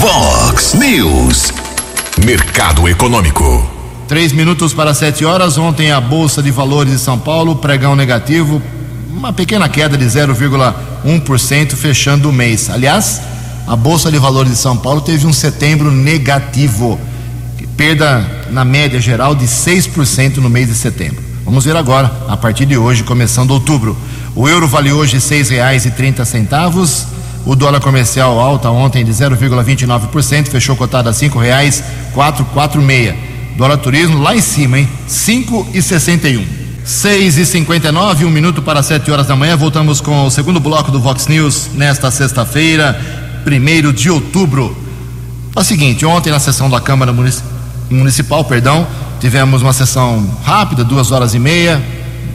Vox 0.00 0.74
News. 0.74 1.52
Mercado 2.24 2.88
Econômico. 2.88 3.68
Três 4.08 4.32
minutos 4.32 4.72
para 4.72 4.94
sete 4.94 5.24
horas. 5.24 5.58
Ontem 5.58 5.90
a 5.90 6.00
Bolsa 6.00 6.42
de 6.42 6.50
Valores 6.50 6.92
de 6.92 6.98
São 6.98 7.18
Paulo, 7.18 7.56
pregão 7.56 7.96
negativo, 7.96 8.62
uma 9.10 9.32
pequena 9.32 9.68
queda 9.68 9.98
de 9.98 10.04
0,1% 10.04 11.74
fechando 11.74 12.30
o 12.30 12.32
mês. 12.32 12.70
Aliás, 12.70 13.20
a 13.66 13.74
Bolsa 13.74 14.12
de 14.12 14.18
Valores 14.18 14.52
de 14.52 14.58
São 14.58 14.76
Paulo 14.76 15.00
teve 15.00 15.26
um 15.26 15.32
setembro 15.32 15.90
negativo, 15.90 17.00
perda 17.76 18.24
na 18.50 18.64
média 18.64 19.00
geral 19.00 19.34
de 19.34 19.46
6% 19.46 20.38
no 20.38 20.48
mês 20.48 20.68
de 20.68 20.74
setembro. 20.74 21.22
Vamos 21.44 21.64
ver 21.64 21.76
agora, 21.76 22.10
a 22.28 22.36
partir 22.36 22.66
de 22.66 22.76
hoje, 22.76 23.04
começando 23.04 23.50
outubro. 23.50 23.96
O 24.34 24.48
euro 24.48 24.66
vale 24.66 24.92
hoje 24.92 25.16
trinta 25.90 26.24
centavos. 26.24 27.06
O 27.44 27.54
dólar 27.54 27.80
comercial 27.80 28.40
alta 28.40 28.68
ontem 28.70 29.04
de 29.04 29.12
0,29%, 29.12 30.48
fechou 30.48 30.74
cotado 30.74 31.08
a 31.08 31.12
quatro 32.46 32.82
meia. 32.82 33.16
Dólar 33.56 33.78
turismo 33.78 34.20
lá 34.20 34.34
em 34.34 34.40
cima, 34.40 34.80
hein? 34.80 34.88
Cinco 35.06 35.66
e 35.72 35.80
sessenta 35.80 36.28
e 36.28 36.36
um. 36.36 36.44
Seis 36.84 37.38
e 37.38 37.46
cinquenta 37.46 37.88
e 37.88 37.92
nove, 37.92 38.24
um 38.24 38.30
minuto 38.30 38.60
para 38.60 38.82
sete 38.82 39.10
horas 39.10 39.26
da 39.26 39.36
manhã. 39.36 39.56
Voltamos 39.56 40.00
com 40.00 40.26
o 40.26 40.30
segundo 40.30 40.58
bloco 40.60 40.90
do 40.90 41.00
Vox 41.00 41.26
News 41.28 41.70
nesta 41.74 42.10
sexta-feira, 42.10 43.00
primeiro 43.44 43.92
de 43.92 44.10
outubro. 44.10 44.76
É 45.54 45.60
o 45.60 45.64
seguinte, 45.64 46.04
ontem 46.04 46.30
na 46.30 46.38
sessão 46.38 46.68
da 46.68 46.80
Câmara 46.80 47.12
Municipal, 47.12 47.55
perdão, 48.48 48.86
tivemos 49.20 49.62
uma 49.62 49.72
sessão 49.72 50.24
rápida, 50.44 50.84
duas 50.84 51.12
horas 51.12 51.34
e 51.34 51.38
meia, 51.38 51.82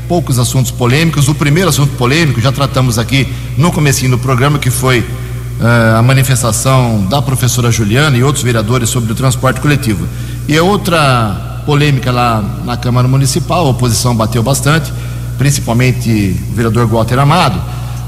poucos 0.07 0.39
assuntos 0.39 0.71
polêmicos. 0.71 1.27
O 1.27 1.35
primeiro 1.35 1.69
assunto 1.69 1.95
polêmico 1.95 2.41
já 2.41 2.51
tratamos 2.51 2.97
aqui 2.97 3.27
no 3.57 3.71
comecinho 3.71 4.11
do 4.11 4.17
programa, 4.17 4.59
que 4.59 4.69
foi 4.69 4.99
uh, 4.99 5.97
a 5.97 6.01
manifestação 6.01 7.05
da 7.09 7.21
professora 7.21 7.71
Juliana 7.71 8.17
e 8.17 8.23
outros 8.23 8.43
vereadores 8.43 8.89
sobre 8.89 9.11
o 9.11 9.15
transporte 9.15 9.61
coletivo. 9.61 10.07
E 10.47 10.59
outra 10.59 11.63
polêmica 11.65 12.11
lá 12.11 12.43
na 12.65 12.75
Câmara 12.75 13.07
Municipal, 13.07 13.67
a 13.67 13.69
oposição 13.69 14.15
bateu 14.15 14.41
bastante, 14.41 14.91
principalmente 15.37 16.35
o 16.51 16.55
vereador 16.55 16.87
Walter 16.87 17.19
Amado, 17.19 17.61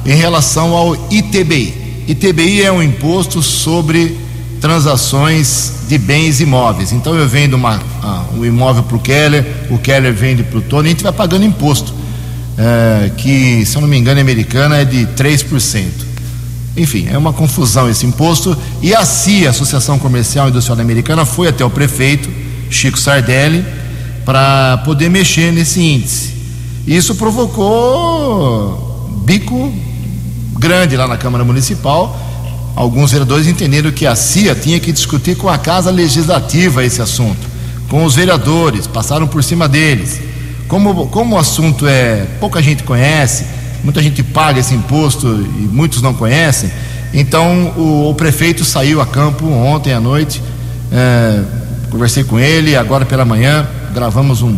em 0.06 0.16
relação 0.16 0.74
ao 0.74 0.96
ITBI. 1.10 2.04
ITBI 2.08 2.64
é 2.64 2.72
um 2.72 2.84
imposto 2.84 3.42
sobre 3.42 4.18
transações 4.64 5.74
de 5.90 5.98
bens 5.98 6.40
imóveis. 6.40 6.94
Então 6.94 7.14
eu 7.16 7.28
vendo 7.28 7.56
uma, 7.56 7.76
uh, 7.76 8.40
um 8.40 8.46
imóvel 8.46 8.82
para 8.84 8.96
o 8.96 9.00
Keller, 9.02 9.46
o 9.70 9.78
Keller 9.78 10.14
vende 10.14 10.42
para 10.42 10.58
o 10.58 10.62
Tony, 10.62 10.88
a 10.88 10.92
gente 10.92 11.04
vai 11.04 11.12
pagando 11.12 11.44
imposto, 11.44 11.92
uh, 11.92 13.14
que, 13.18 13.66
se 13.66 13.76
eu 13.76 13.82
não 13.82 13.90
me 13.90 13.98
engano, 13.98 14.22
americana 14.22 14.78
é 14.78 14.86
de 14.86 15.06
3%. 15.18 15.84
Enfim, 16.78 17.10
é 17.12 17.18
uma 17.18 17.34
confusão 17.34 17.90
esse 17.90 18.06
imposto. 18.06 18.58
E 18.82 18.96
a 18.96 19.04
CIA, 19.04 19.50
Associação 19.50 20.00
Comercial 20.00 20.48
e 20.48 20.50
Industrial 20.50 20.80
Americana, 20.80 21.26
foi 21.26 21.50
até 21.50 21.66
o 21.66 21.70
prefeito, 21.70 22.30
Chico 22.70 22.98
Sardelli, 22.98 23.66
para 24.24 24.78
poder 24.86 25.10
mexer 25.10 25.52
nesse 25.52 25.82
índice. 25.82 26.34
Isso 26.88 27.16
provocou 27.16 29.10
bico 29.26 29.74
grande 30.58 30.96
lá 30.96 31.06
na 31.06 31.18
Câmara 31.18 31.44
Municipal. 31.44 32.18
Alguns 32.76 33.12
vereadores 33.12 33.48
entenderam 33.48 33.92
que 33.92 34.06
a 34.06 34.16
CIA 34.16 34.56
tinha 34.56 34.80
que 34.80 34.92
discutir 34.92 35.36
com 35.36 35.48
a 35.48 35.58
Casa 35.58 35.92
Legislativa 35.92 36.84
esse 36.84 37.02
assunto, 37.02 37.48
com 37.88 38.04
os 38.04 38.16
vereadores, 38.16 38.88
passaram 38.88 39.28
por 39.28 39.44
cima 39.44 39.68
deles. 39.70 40.20
Como, 40.68 41.08
como 41.08 41.36
o 41.36 41.40
assunto 41.40 41.88
é 41.88 42.26
pouca 42.40 42.62
gente 42.62 42.82
conhece, 42.82 43.46
muita 43.84 44.02
gente 44.02 44.24
paga 44.24 44.60
esse 44.60 44.74
imposto 44.74 45.28
e 45.28 45.70
muitos 45.72 46.02
não 46.02 46.14
conhecem. 46.14 46.72
Então 47.14 47.74
o, 47.78 48.10
o 48.10 48.16
prefeito 48.16 48.66
saiu 48.66 49.00
a 49.00 49.06
campo 49.06 49.46
ontem 49.46 49.94
à 49.94 50.00
noite, 50.00 50.42
é, 50.92 51.42
conversei 51.92 52.24
com 52.24 52.40
ele, 52.40 52.76
agora 52.76 53.06
pela 53.06 53.24
manhã 53.24 53.68
gravamos 53.94 54.42
um, 54.42 54.58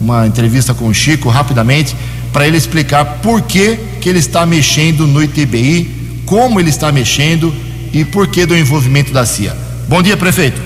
uma 0.00 0.26
entrevista 0.26 0.72
com 0.72 0.86
o 0.86 0.94
Chico 0.94 1.28
rapidamente 1.28 1.94
para 2.32 2.46
ele 2.46 2.56
explicar 2.56 3.18
por 3.22 3.42
que, 3.42 3.76
que 4.00 4.08
ele 4.08 4.18
está 4.18 4.46
mexendo 4.46 5.06
no 5.06 5.22
ITBI, 5.22 5.99
como 6.26 6.60
ele 6.60 6.70
está 6.70 6.90
mexendo 6.92 7.54
e 7.92 8.04
por 8.04 8.28
que 8.28 8.46
do 8.46 8.56
envolvimento 8.56 9.12
da 9.12 9.24
CIA. 9.24 9.56
Bom 9.88 10.02
dia, 10.02 10.16
prefeito. 10.16 10.60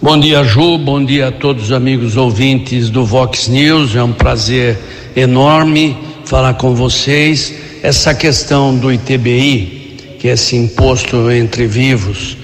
Bom 0.00 0.18
dia, 0.18 0.44
Ju. 0.44 0.78
Bom 0.78 1.04
dia 1.04 1.28
a 1.28 1.32
todos 1.32 1.64
os 1.64 1.72
amigos 1.72 2.16
ouvintes 2.16 2.90
do 2.90 3.04
Vox 3.04 3.48
News. 3.48 3.94
É 3.96 4.02
um 4.02 4.12
prazer 4.12 4.78
enorme 5.14 5.96
falar 6.24 6.54
com 6.54 6.74
vocês 6.74 7.54
essa 7.82 8.14
questão 8.14 8.76
do 8.76 8.92
ITBI, 8.92 10.16
que 10.18 10.28
é 10.28 10.32
esse 10.32 10.56
imposto 10.56 11.30
entre 11.30 11.66
vivos, 11.66 12.36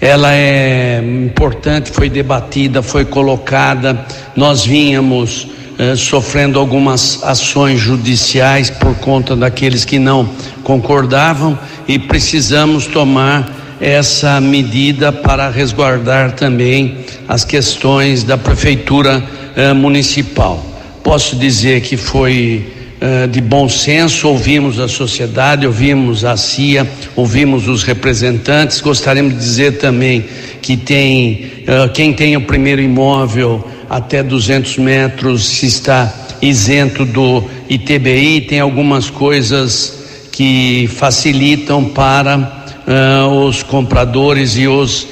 ela 0.00 0.32
é 0.34 1.02
importante, 1.26 1.90
foi 1.90 2.08
debatida, 2.08 2.82
foi 2.82 3.04
colocada. 3.04 4.06
Nós 4.34 4.64
vínhamos 4.64 5.46
eh, 5.80 5.96
sofrendo 5.96 6.58
algumas 6.58 7.24
ações 7.24 7.80
judiciais 7.80 8.68
por 8.68 8.94
conta 8.96 9.34
daqueles 9.34 9.82
que 9.82 9.98
não 9.98 10.28
concordavam 10.62 11.58
e 11.88 11.98
precisamos 11.98 12.86
tomar 12.86 13.78
essa 13.80 14.38
medida 14.42 15.10
para 15.10 15.48
resguardar 15.48 16.32
também 16.32 16.98
as 17.26 17.46
questões 17.46 18.22
da 18.22 18.36
prefeitura 18.36 19.24
eh, 19.56 19.72
municipal. 19.72 20.62
Posso 21.02 21.34
dizer 21.34 21.80
que 21.80 21.96
foi 21.96 22.62
uh, 23.00 23.26
de 23.26 23.40
bom 23.40 23.66
senso, 23.66 24.28
ouvimos 24.28 24.78
a 24.78 24.86
sociedade, 24.86 25.66
ouvimos 25.66 26.26
a 26.26 26.36
CIA, 26.36 26.86
ouvimos 27.16 27.66
os 27.68 27.82
representantes. 27.82 28.82
Gostaríamos 28.82 29.32
de 29.32 29.40
dizer 29.40 29.78
também 29.78 30.26
que 30.60 30.76
tem 30.76 31.62
uh, 31.62 31.90
quem 31.92 32.12
tem 32.12 32.36
o 32.36 32.42
primeiro 32.42 32.82
imóvel 32.82 33.64
até 33.90 34.22
200 34.22 34.78
metros 34.78 35.62
está 35.62 36.14
isento 36.40 37.04
do 37.04 37.44
ITBI, 37.68 38.42
tem 38.42 38.60
algumas 38.60 39.10
coisas 39.10 39.98
que 40.32 40.88
facilitam 40.94 41.84
para 41.84 42.38
uh, 42.86 43.44
os 43.44 43.62
compradores 43.62 44.56
e 44.56 44.66
os 44.66 45.06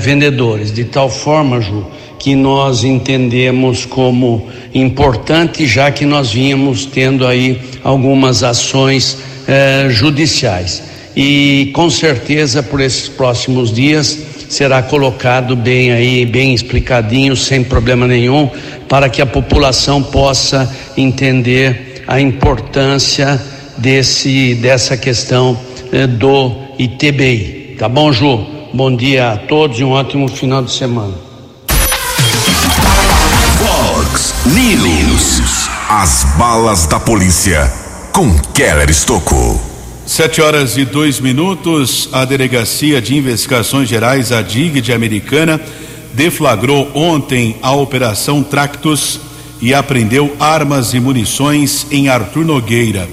vendedores, 0.00 0.72
de 0.72 0.82
tal 0.82 1.08
forma, 1.08 1.60
Ju, 1.60 1.86
que 2.18 2.34
nós 2.34 2.82
entendemos 2.82 3.86
como 3.86 4.48
importante, 4.74 5.66
já 5.68 5.90
que 5.92 6.04
nós 6.04 6.32
vínhamos 6.32 6.84
tendo 6.84 7.24
aí 7.24 7.60
algumas 7.84 8.42
ações 8.42 9.18
eh, 9.46 9.86
judiciais. 9.88 10.82
E 11.16 11.70
com 11.72 11.88
certeza 11.88 12.62
por 12.62 12.80
esses 12.80 13.08
próximos 13.08 13.72
dias 13.72 14.18
será 14.48 14.82
colocado 14.82 15.54
bem 15.54 15.92
aí, 15.92 16.24
bem 16.24 16.54
explicadinho, 16.54 17.36
sem 17.36 17.62
problema 17.62 18.06
nenhum, 18.06 18.50
para 18.88 19.08
que 19.08 19.20
a 19.20 19.26
população 19.26 20.02
possa 20.02 20.70
entender 20.96 22.02
a 22.06 22.20
importância 22.20 23.40
desse 23.76 24.54
dessa 24.56 24.96
questão 24.96 25.58
eh, 25.92 26.06
do 26.06 26.52
ITBI. 26.78 27.76
Tá 27.78 27.88
bom, 27.88 28.12
Ju? 28.12 28.46
Bom 28.72 28.94
dia 28.94 29.32
a 29.32 29.36
todos 29.36 29.78
e 29.78 29.84
um 29.84 29.90
ótimo 29.90 30.28
final 30.28 30.62
de 30.62 30.72
semana. 30.72 31.14
Fox 33.58 34.34
News. 34.46 35.68
As 35.88 36.24
balas 36.36 36.86
da 36.86 37.00
polícia 37.00 37.70
com 38.12 38.38
Keller 38.52 38.90
Estocou. 38.90 39.67
Sete 40.08 40.40
horas 40.40 40.78
e 40.78 40.86
dois 40.86 41.20
minutos, 41.20 42.08
a 42.12 42.24
Delegacia 42.24 42.98
de 42.98 43.14
Investigações 43.14 43.90
Gerais, 43.90 44.32
a 44.32 44.40
DIG 44.40 44.80
de 44.80 44.90
Americana, 44.90 45.60
deflagrou 46.14 46.90
ontem 46.94 47.56
a 47.60 47.72
Operação 47.72 48.42
Tractus 48.42 49.20
e 49.60 49.74
apreendeu 49.74 50.34
armas 50.40 50.94
e 50.94 50.98
munições 50.98 51.86
em 51.90 52.08
Arthur 52.08 52.46
Nogueira. 52.46 53.06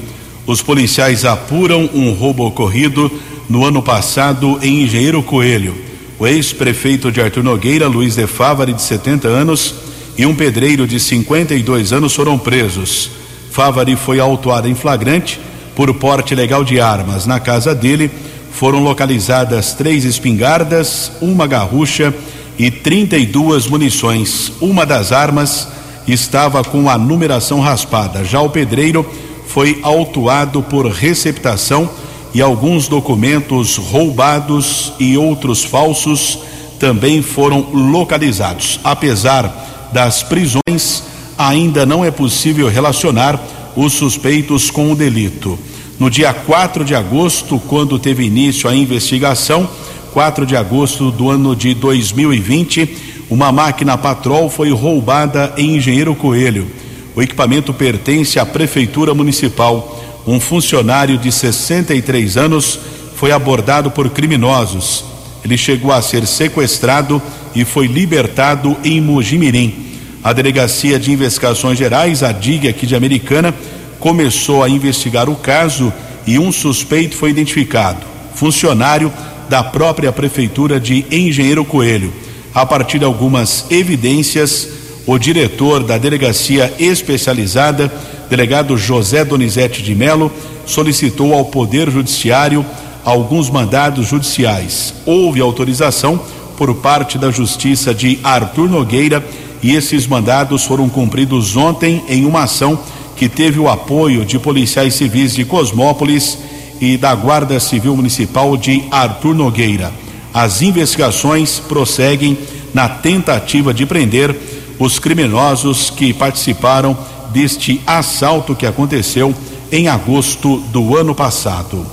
Os 0.47 0.61
policiais 0.61 1.25
apuram 1.25 1.89
um 1.93 2.13
roubo 2.13 2.47
ocorrido 2.47 3.11
no 3.49 3.65
ano 3.65 3.83
passado 3.83 4.57
em 4.61 4.83
Engenheiro 4.83 5.21
Coelho. 5.21 5.75
O 6.17 6.25
ex-prefeito 6.25 7.11
de 7.11 7.19
Arthur 7.19 7.43
Nogueira, 7.43 7.89
Luiz 7.89 8.15
de 8.15 8.25
Favari, 8.25 8.71
de 8.71 8.81
70 8.81 9.27
anos, 9.27 9.75
e 10.17 10.25
um 10.25 10.33
pedreiro 10.33 10.87
de 10.87 10.97
52 10.97 11.91
anos 11.91 12.15
foram 12.15 12.37
presos. 12.37 13.11
Favari 13.51 13.97
foi 13.97 14.21
autuado 14.21 14.69
em 14.69 14.75
flagrante 14.75 15.41
por 15.75 15.93
porte 15.93 16.33
ilegal 16.33 16.63
de 16.63 16.79
armas. 16.79 17.25
Na 17.25 17.39
casa 17.39 17.75
dele 17.75 18.09
foram 18.51 18.79
localizadas 18.79 19.73
três 19.73 20.05
espingardas, 20.05 21.11
uma 21.21 21.45
garrucha 21.45 22.13
e 22.57 22.71
32 22.71 23.67
munições. 23.67 24.51
Uma 24.61 24.85
das 24.85 25.11
armas 25.11 25.67
estava 26.07 26.63
com 26.63 26.89
a 26.89 26.97
numeração 26.97 27.59
raspada. 27.59 28.23
Já 28.23 28.41
o 28.41 28.49
pedreiro 28.49 29.05
foi 29.47 29.79
autuado 29.83 30.61
por 30.63 30.87
receptação 30.87 31.89
e 32.33 32.41
alguns 32.41 32.87
documentos 32.87 33.77
roubados 33.77 34.93
e 34.99 35.17
outros 35.17 35.63
falsos 35.63 36.39
também 36.79 37.21
foram 37.21 37.69
localizados. 37.71 38.79
Apesar 38.83 39.89
das 39.93 40.23
prisões, 40.23 41.03
ainda 41.37 41.85
não 41.85 42.03
é 42.03 42.11
possível 42.11 42.69
relacionar 42.69 43.39
os 43.75 43.93
suspeitos 43.93 44.71
com 44.71 44.91
o 44.91 44.95
delito. 44.95 45.57
No 45.99 46.09
dia 46.09 46.33
4 46.33 46.83
de 46.83 46.93
agosto, 46.93 47.59
quando 47.67 47.99
teve 47.99 48.23
início 48.23 48.69
a 48.69 48.75
investigação, 48.75 49.69
4 50.13 50.45
de 50.45 50.55
agosto 50.55 51.11
do 51.11 51.29
ano 51.29 51.55
de 51.55 51.73
2020, 51.73 53.15
uma 53.29 53.51
máquina 53.51 53.97
patrol 53.97 54.49
foi 54.49 54.71
roubada 54.71 55.53
em 55.57 55.77
Engenheiro 55.77 56.13
Coelho. 56.15 56.67
O 57.15 57.21
equipamento 57.21 57.73
pertence 57.73 58.39
à 58.39 58.45
Prefeitura 58.45 59.13
Municipal. 59.13 60.21
Um 60.27 60.39
funcionário 60.39 61.17
de 61.17 61.31
63 61.31 62.37
anos 62.37 62.79
foi 63.15 63.31
abordado 63.31 63.89
por 63.89 64.09
criminosos. 64.09 65.05
Ele 65.43 65.57
chegou 65.57 65.91
a 65.91 66.01
ser 66.01 66.25
sequestrado 66.27 67.21
e 67.55 67.63
foi 67.63 67.87
libertado 67.87 68.75
em 68.83 68.99
Mojimirim. 68.99 69.94
A 70.25 70.33
Delegacia 70.33 70.97
de 70.97 71.11
Investigações 71.11 71.77
Gerais, 71.77 72.23
a 72.23 72.31
DIG 72.31 72.67
aqui 72.67 72.87
de 72.87 72.95
Americana, 72.95 73.53
começou 73.99 74.63
a 74.63 74.67
investigar 74.67 75.29
o 75.29 75.35
caso 75.35 75.93
e 76.25 76.39
um 76.39 76.51
suspeito 76.51 77.15
foi 77.15 77.29
identificado, 77.29 77.99
funcionário 78.33 79.13
da 79.47 79.63
própria 79.63 80.11
Prefeitura 80.11 80.79
de 80.79 81.05
Engenheiro 81.11 81.63
Coelho. 81.63 82.11
A 82.55 82.65
partir 82.65 82.97
de 82.97 83.05
algumas 83.05 83.67
evidências, 83.69 84.67
o 85.05 85.15
diretor 85.19 85.83
da 85.83 85.95
Delegacia 85.99 86.73
Especializada, 86.79 87.93
delegado 88.27 88.75
José 88.75 89.23
Donizete 89.23 89.83
de 89.83 89.93
Melo, 89.93 90.31
solicitou 90.65 91.35
ao 91.35 91.45
Poder 91.45 91.91
Judiciário 91.91 92.65
alguns 93.03 93.47
mandados 93.51 94.07
judiciais. 94.07 94.91
Houve 95.05 95.39
autorização 95.39 96.19
por 96.57 96.73
parte 96.77 97.19
da 97.19 97.29
Justiça 97.29 97.93
de 97.93 98.17
Arthur 98.23 98.67
Nogueira 98.67 99.23
e 99.65 99.75
esses 99.75 100.05
mandados 100.05 100.63
foram 100.63 100.87
cumpridos 100.87 101.57
ontem 101.57 102.03
em 102.07 102.23
uma 102.23 102.43
ação 102.43 102.77
que 103.15 103.27
teve 103.27 103.59
o 103.59 103.67
apoio 103.67 104.23
de 104.23 104.37
policiais 104.37 104.93
civis 104.93 105.33
de 105.33 105.43
Cosmópolis 105.43 106.37
e 106.79 106.97
da 106.97 107.15
Guarda 107.15 107.59
Civil 107.59 107.95
Municipal 107.95 108.55
de 108.55 108.83
Arthur 108.91 109.33
Nogueira. 109.33 109.91
As 110.31 110.61
investigações 110.61 111.57
prosseguem 111.57 112.37
na 112.75 112.87
tentativa 112.87 113.73
de 113.73 113.87
prender 113.87 114.35
os 114.77 114.99
criminosos 114.99 115.89
que 115.89 116.13
participaram 116.13 116.95
deste 117.33 117.81
assalto 117.87 118.53
que 118.53 118.67
aconteceu 118.67 119.33
em 119.71 119.87
agosto 119.87 120.57
do 120.71 120.95
ano 120.95 121.15
passado. 121.15 121.83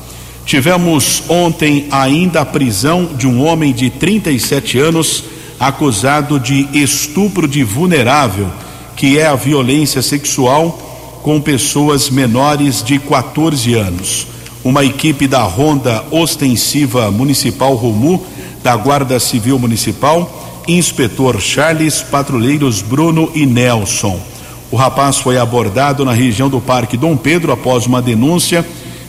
Tivemos 0.45 1.23
ontem 1.27 1.87
ainda 1.91 2.43
a 2.43 2.45
prisão 2.45 3.07
de 3.17 3.27
um 3.27 3.43
homem 3.43 3.73
de 3.73 3.89
37 3.89 4.79
anos 4.79 5.25
acusado 5.63 6.41
de 6.41 6.69
estupro 6.75 7.47
de 7.47 7.63
vulnerável, 7.63 8.51
que 8.97 9.17
é 9.17 9.29
a 9.29 9.37
violência 9.37 10.03
sexual 10.03 10.77
com 11.23 11.41
pessoas 11.41 12.11
menores 12.11 12.83
de 12.83 12.99
14 12.99 13.73
anos. 13.75 14.27
Uma 14.65 14.85
equipe 14.85 15.29
da 15.29 15.45
Ronda 15.45 16.05
Ostensiva 16.11 17.13
Municipal 17.13 17.77
Romu, 17.77 18.27
da 18.61 18.75
Guarda 18.75 19.21
Civil 19.21 19.57
Municipal, 19.57 20.65
inspetor 20.67 21.41
Charles, 21.41 22.03
patrulheiros 22.03 22.83
Bruno 22.83 23.31
e 23.33 23.47
Nelson. 23.47 24.21
O 24.69 24.75
rapaz 24.75 25.19
foi 25.19 25.39
abordado 25.39 26.05
na 26.05 26.13
região 26.13 26.49
do 26.49 26.61
Parque 26.61 26.97
Dom 26.97 27.17
Pedro 27.17 27.53
após 27.53 27.87
uma 27.87 28.03
denúncia. 28.03 28.67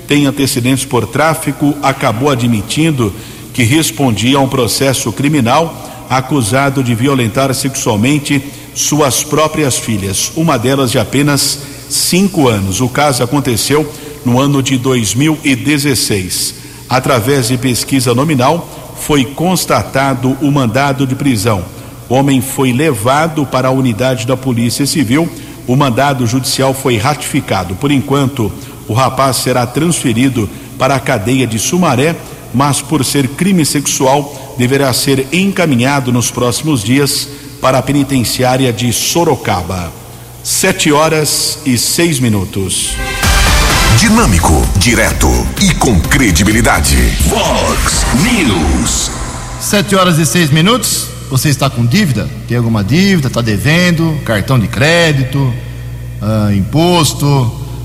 Tem 0.08 0.28
antecedentes 0.28 0.86
por 0.86 1.08
tráfico, 1.08 1.74
acabou 1.82 2.30
admitindo 2.30 3.12
que 3.52 3.64
respondia 3.64 4.38
a 4.38 4.42
um 4.42 4.48
processo 4.48 5.12
criminal 5.12 5.93
acusado 6.10 6.84
de 6.84 6.94
violentar 6.96 7.54
sexualmente 7.54 8.44
suas 8.76 9.24
próprias 9.24 9.78
filhas, 9.78 10.32
uma 10.36 10.58
delas 10.58 10.92
de 10.92 11.00
apenas 11.00 11.60
cinco 11.90 12.48
anos. 12.48 12.82
O 12.82 12.90
caso 12.90 13.24
aconteceu 13.24 13.92
no 14.26 14.40
ano 14.40 14.62
de 14.64 14.78
2016. 14.78 16.56
Através 16.90 17.48
de 17.48 17.58
pesquisa 17.58 18.14
nominal, 18.14 18.96
foi 19.00 19.26
constatado 19.26 20.38
o 20.42 20.52
mandado 20.52 21.06
de 21.06 21.16
prisão. 21.16 21.64
O 22.10 22.16
homem 22.16 22.42
foi 22.42 22.72
levado 22.72 23.46
para 23.46 23.68
a 23.68 23.72
unidade 23.72 24.26
da 24.26 24.38
Polícia 24.38 24.86
Civil. 24.86 25.30
O 25.68 25.76
mandado 25.76 26.28
judicial 26.28 26.74
foi 26.74 26.98
ratificado. 26.98 27.76
Por 27.76 27.92
enquanto, 27.92 28.52
o 28.88 28.94
rapaz 28.94 29.38
será 29.38 29.66
transferido 29.66 30.50
para 30.78 30.96
a 30.96 31.00
cadeia 31.00 31.48
de 31.48 31.58
Sumaré 31.58 32.16
mas 32.54 32.82
por 32.82 33.04
ser 33.04 33.28
crime 33.30 33.66
sexual, 33.66 34.56
deverá 34.58 34.94
ser 34.94 35.28
encaminhado 35.32 36.12
nos 36.12 36.30
próximos 36.30 36.84
dias 36.84 37.28
para 37.62 37.78
a 37.78 37.82
penitenciária 37.82 38.72
de 38.72 38.92
Sorocaba. 38.92 39.92
Sete 40.44 40.92
horas 40.92 41.60
e 41.66 41.78
seis 41.78 42.20
minutos. 42.20 42.92
Dinâmico, 43.98 44.54
direto 44.78 45.30
e 45.62 45.74
com 45.76 46.00
credibilidade. 46.02 46.98
Vox 47.28 48.06
News. 48.22 49.12
Sete 49.62 49.96
horas 49.96 50.18
e 50.18 50.26
seis 50.26 50.50
minutos. 50.50 51.08
Você 51.30 51.50
está 51.50 51.70
com 51.70 51.86
dívida? 51.86 52.30
Tem 52.48 52.58
alguma 52.58 52.84
dívida? 52.84 53.28
Está 53.28 53.42
devendo? 53.42 54.20
Cartão 54.26 54.60
de 54.60 54.68
crédito? 54.68 55.54
Ah, 56.22 56.54
imposto? 56.54 57.26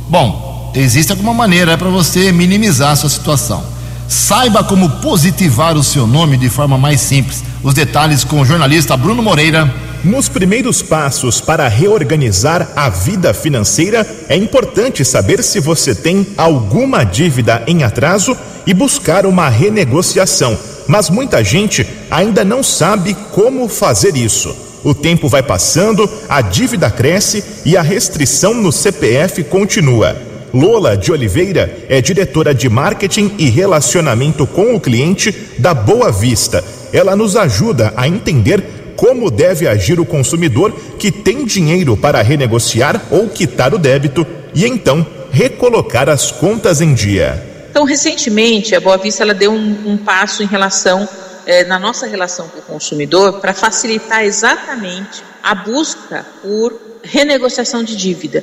Bom, 0.08 0.72
existe 0.74 1.12
alguma 1.12 1.32
maneira 1.32 1.78
para 1.78 1.88
você 1.88 2.32
minimizar 2.32 2.90
a 2.90 2.96
sua 2.96 3.10
situação. 3.10 3.77
Saiba 4.08 4.64
como 4.64 4.88
positivar 5.02 5.76
o 5.76 5.84
seu 5.84 6.06
nome 6.06 6.38
de 6.38 6.48
forma 6.48 6.78
mais 6.78 6.98
simples. 6.98 7.44
Os 7.62 7.74
detalhes 7.74 8.24
com 8.24 8.40
o 8.40 8.44
jornalista 8.44 8.96
Bruno 8.96 9.22
Moreira. 9.22 9.70
Nos 10.02 10.30
primeiros 10.30 10.80
passos 10.80 11.42
para 11.42 11.68
reorganizar 11.68 12.70
a 12.74 12.88
vida 12.88 13.34
financeira, 13.34 14.06
é 14.28 14.36
importante 14.36 15.04
saber 15.04 15.42
se 15.42 15.60
você 15.60 15.94
tem 15.94 16.26
alguma 16.38 17.04
dívida 17.04 17.62
em 17.66 17.82
atraso 17.82 18.34
e 18.66 18.72
buscar 18.72 19.26
uma 19.26 19.48
renegociação. 19.50 20.56
Mas 20.86 21.10
muita 21.10 21.44
gente 21.44 21.86
ainda 22.10 22.44
não 22.44 22.62
sabe 22.62 23.14
como 23.32 23.68
fazer 23.68 24.16
isso. 24.16 24.56
O 24.82 24.94
tempo 24.94 25.28
vai 25.28 25.42
passando, 25.42 26.08
a 26.28 26.40
dívida 26.40 26.90
cresce 26.90 27.44
e 27.66 27.76
a 27.76 27.82
restrição 27.82 28.54
no 28.54 28.72
CPF 28.72 29.44
continua. 29.44 30.27
Lola 30.52 30.96
de 30.96 31.12
Oliveira 31.12 31.84
é 31.88 32.00
diretora 32.00 32.54
de 32.54 32.68
marketing 32.68 33.34
e 33.38 33.48
relacionamento 33.48 34.46
com 34.46 34.74
o 34.74 34.80
cliente 34.80 35.32
da 35.58 35.74
Boa 35.74 36.10
Vista. 36.10 36.64
Ela 36.92 37.14
nos 37.14 37.36
ajuda 37.36 37.92
a 37.96 38.08
entender 38.08 38.94
como 38.96 39.30
deve 39.30 39.68
agir 39.68 40.00
o 40.00 40.06
consumidor 40.06 40.72
que 40.98 41.12
tem 41.12 41.44
dinheiro 41.44 41.96
para 41.96 42.22
renegociar 42.22 43.00
ou 43.10 43.28
quitar 43.28 43.74
o 43.74 43.78
débito 43.78 44.26
e 44.54 44.66
então 44.66 45.06
recolocar 45.30 46.08
as 46.08 46.30
contas 46.30 46.80
em 46.80 46.94
dia. 46.94 47.44
Então, 47.70 47.84
recentemente, 47.84 48.74
a 48.74 48.80
Boa 48.80 48.96
Vista 48.96 49.22
ela 49.22 49.34
deu 49.34 49.52
um, 49.52 49.92
um 49.92 49.96
passo 49.96 50.42
em 50.42 50.46
relação 50.46 51.08
é, 51.46 51.64
na 51.64 51.78
nossa 51.78 52.06
relação 52.06 52.48
com 52.48 52.58
o 52.58 52.62
consumidor 52.62 53.40
para 53.40 53.54
facilitar 53.54 54.24
exatamente 54.24 55.22
a 55.42 55.54
busca 55.54 56.26
por 56.42 56.87
renegociação 57.02 57.82
de 57.82 57.96
dívida. 57.96 58.42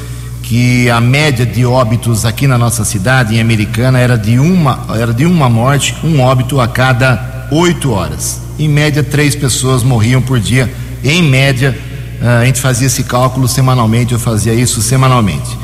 que 0.43 0.89
a 0.89 1.01
média 1.01 1.45
de 1.45 1.65
óbitos 1.65 2.25
aqui 2.25 2.47
na 2.47 2.57
nossa 2.57 2.85
cidade, 2.85 3.35
em 3.35 3.41
Americana, 3.41 3.99
era 3.99 4.17
de 4.17 4.39
uma, 4.39 4.85
era 4.97 5.13
de 5.13 5.25
uma 5.25 5.49
morte, 5.49 5.95
um 6.03 6.21
óbito 6.21 6.61
a 6.61 6.67
cada 6.67 7.47
oito 7.51 7.91
horas. 7.91 8.41
Em 8.57 8.69
média, 8.69 9.03
três 9.03 9.35
pessoas 9.35 9.83
morriam 9.83 10.21
por 10.21 10.39
dia, 10.39 10.71
em 11.03 11.21
média, 11.21 11.77
a 12.21 12.45
gente 12.45 12.59
fazia 12.59 12.87
esse 12.87 13.03
cálculo 13.03 13.47
semanalmente, 13.47 14.13
eu 14.13 14.19
fazia 14.19 14.53
isso 14.53 14.81
semanalmente. 14.81 15.57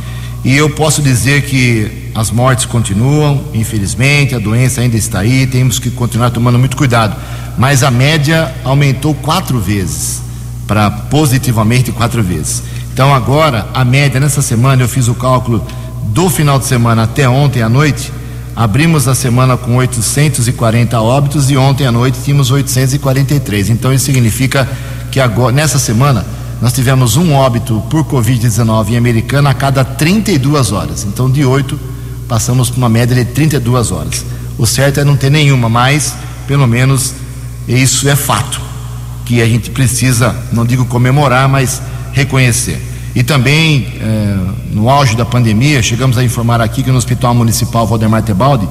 E 0.43 0.55
eu 0.55 0.69
posso 0.69 1.01
dizer 1.01 1.43
que 1.43 2.09
as 2.13 2.29
mortes 2.29 2.65
continuam, 2.65 3.43
infelizmente, 3.53 4.35
a 4.35 4.39
doença 4.39 4.81
ainda 4.81 4.97
está 4.97 5.19
aí, 5.19 5.47
temos 5.47 5.79
que 5.79 5.89
continuar 5.89 6.31
tomando 6.31 6.59
muito 6.59 6.75
cuidado. 6.75 7.15
Mas 7.57 7.81
a 7.81 7.89
média 7.89 8.53
aumentou 8.63 9.13
quatro 9.15 9.59
vezes, 9.59 10.21
para 10.67 10.91
positivamente 10.91 11.91
quatro 11.91 12.21
vezes. 12.21 12.63
Então 12.93 13.13
agora, 13.13 13.67
a 13.73 13.83
média 13.83 14.19
nessa 14.19 14.41
semana, 14.41 14.83
eu 14.83 14.87
fiz 14.87 15.07
o 15.07 15.15
cálculo 15.15 15.65
do 16.07 16.29
final 16.29 16.59
de 16.59 16.65
semana 16.65 17.03
até 17.03 17.27
ontem 17.27 17.63
à 17.63 17.69
noite, 17.69 18.11
abrimos 18.55 19.07
a 19.07 19.15
semana 19.15 19.57
com 19.57 19.77
840 19.77 21.01
óbitos 21.01 21.49
e 21.49 21.57
ontem 21.57 21.87
à 21.87 21.91
noite 21.91 22.19
tínhamos 22.23 22.51
843. 22.51 23.69
Então 23.69 23.91
isso 23.93 24.05
significa 24.05 24.69
que 25.09 25.19
agora, 25.19 25.51
nessa 25.51 25.79
semana, 25.79 26.25
nós 26.63 26.71
tivemos 26.71 27.17
um 27.17 27.33
óbito 27.33 27.83
por 27.89 28.05
Covid-19 28.05 28.91
em 28.91 28.95
Americana 28.95 29.49
a 29.49 29.53
cada 29.53 29.83
32 29.83 30.71
horas. 30.71 31.03
Então, 31.03 31.29
de 31.29 31.43
8, 31.43 31.77
passamos 32.25 32.69
para 32.69 32.77
uma 32.77 32.87
média 32.87 33.13
de 33.13 33.25
32 33.25 33.91
horas. 33.91 34.25
O 34.57 34.65
certo 34.65 35.01
é 35.01 35.03
não 35.03 35.17
ter 35.17 35.29
nenhuma, 35.29 35.67
mas, 35.67 36.15
pelo 36.47 36.65
menos, 36.65 37.15
isso 37.67 38.07
é 38.07 38.15
fato. 38.15 38.61
Que 39.25 39.41
a 39.41 39.45
gente 39.45 39.71
precisa, 39.71 40.33
não 40.53 40.65
digo 40.65 40.85
comemorar, 40.85 41.49
mas 41.49 41.81
reconhecer. 42.13 42.81
E 43.13 43.23
também, 43.23 43.95
eh, 43.99 44.37
no 44.71 44.89
auge 44.89 45.17
da 45.17 45.25
pandemia, 45.25 45.83
chegamos 45.83 46.17
a 46.17 46.23
informar 46.23 46.61
aqui 46.61 46.81
que 46.81 46.91
no 46.91 46.97
Hospital 46.97 47.35
Municipal 47.35 47.85
Valdemar 47.85 48.23
Tebaldi 48.23 48.69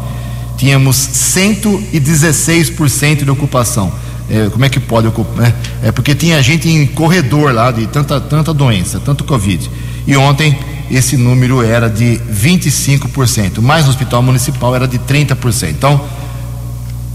tínhamos 0.56 0.96
116% 0.96 3.22
de 3.22 3.30
ocupação. 3.30 3.92
É, 4.32 4.48
como 4.48 4.64
é 4.64 4.68
que 4.70 4.80
pode 4.80 5.06
ocupar? 5.06 5.44
É, 5.82 5.88
é, 5.88 5.92
porque 5.92 6.14
tinha 6.14 6.42
gente 6.42 6.66
em 6.66 6.86
corredor 6.86 7.52
lá 7.52 7.70
de 7.70 7.86
tanta, 7.86 8.18
tanta 8.18 8.54
doença, 8.54 8.98
tanto 8.98 9.24
Covid. 9.24 9.70
E 10.06 10.16
ontem 10.16 10.58
esse 10.90 11.18
número 11.18 11.62
era 11.62 11.90
de 11.90 12.18
25%, 12.32 13.60
mas 13.60 13.84
no 13.84 13.90
hospital 13.90 14.22
municipal 14.22 14.74
era 14.74 14.88
de 14.88 14.98
30%. 14.98 15.68
Então, 15.68 16.02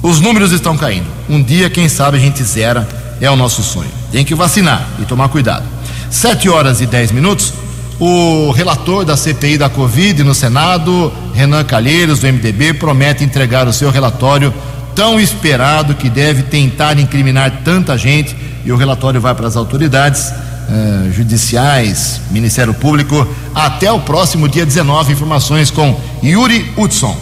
os 0.03 0.21
números 0.21 0.51
estão 0.51 0.77
caindo. 0.77 1.07
Um 1.27 1.41
dia, 1.41 1.71
quem 1.71 1.89
sabe, 1.89 2.17
a 2.17 2.19
gente 2.19 2.43
zera, 2.43 2.87
é 3.19 3.29
o 3.31 3.35
nosso 3.35 3.63
sonho. 3.63 3.89
Tem 4.11 4.23
que 4.23 4.35
vacinar 4.35 4.87
e 4.99 5.05
tomar 5.05 5.29
cuidado. 5.29 5.65
7 6.11 6.47
horas 6.49 6.81
e 6.81 6.85
10 6.85 7.11
minutos. 7.13 7.51
O 7.99 8.51
relator 8.51 9.03
da 9.03 9.17
CPI 9.17 9.57
da 9.57 9.69
Covid 9.69 10.23
no 10.23 10.35
Senado, 10.35 11.11
Renan 11.33 11.63
Calheiros, 11.63 12.19
do 12.19 12.27
MDB, 12.27 12.75
promete 12.75 13.23
entregar 13.23 13.67
o 13.67 13.73
seu 13.73 13.89
relatório 13.89 14.53
tão 14.97 15.19
esperado 15.19 15.93
que 15.93 16.09
deve 16.09 16.41
tentar 16.41 16.97
incriminar 16.97 17.61
tanta 17.63 17.95
gente 17.95 18.35
e 18.65 18.71
o 18.71 18.75
relatório 18.75 19.21
vai 19.21 19.35
para 19.35 19.45
as 19.45 19.55
autoridades 19.55 20.31
eh, 20.31 21.11
judiciais, 21.11 22.19
Ministério 22.31 22.73
Público, 22.73 23.27
até 23.53 23.91
o 23.91 23.99
próximo 23.99 24.49
dia 24.49 24.65
19. 24.65 25.13
Informações 25.13 25.69
com 25.69 25.95
Yuri 26.23 26.73
Hudson. 26.75 27.15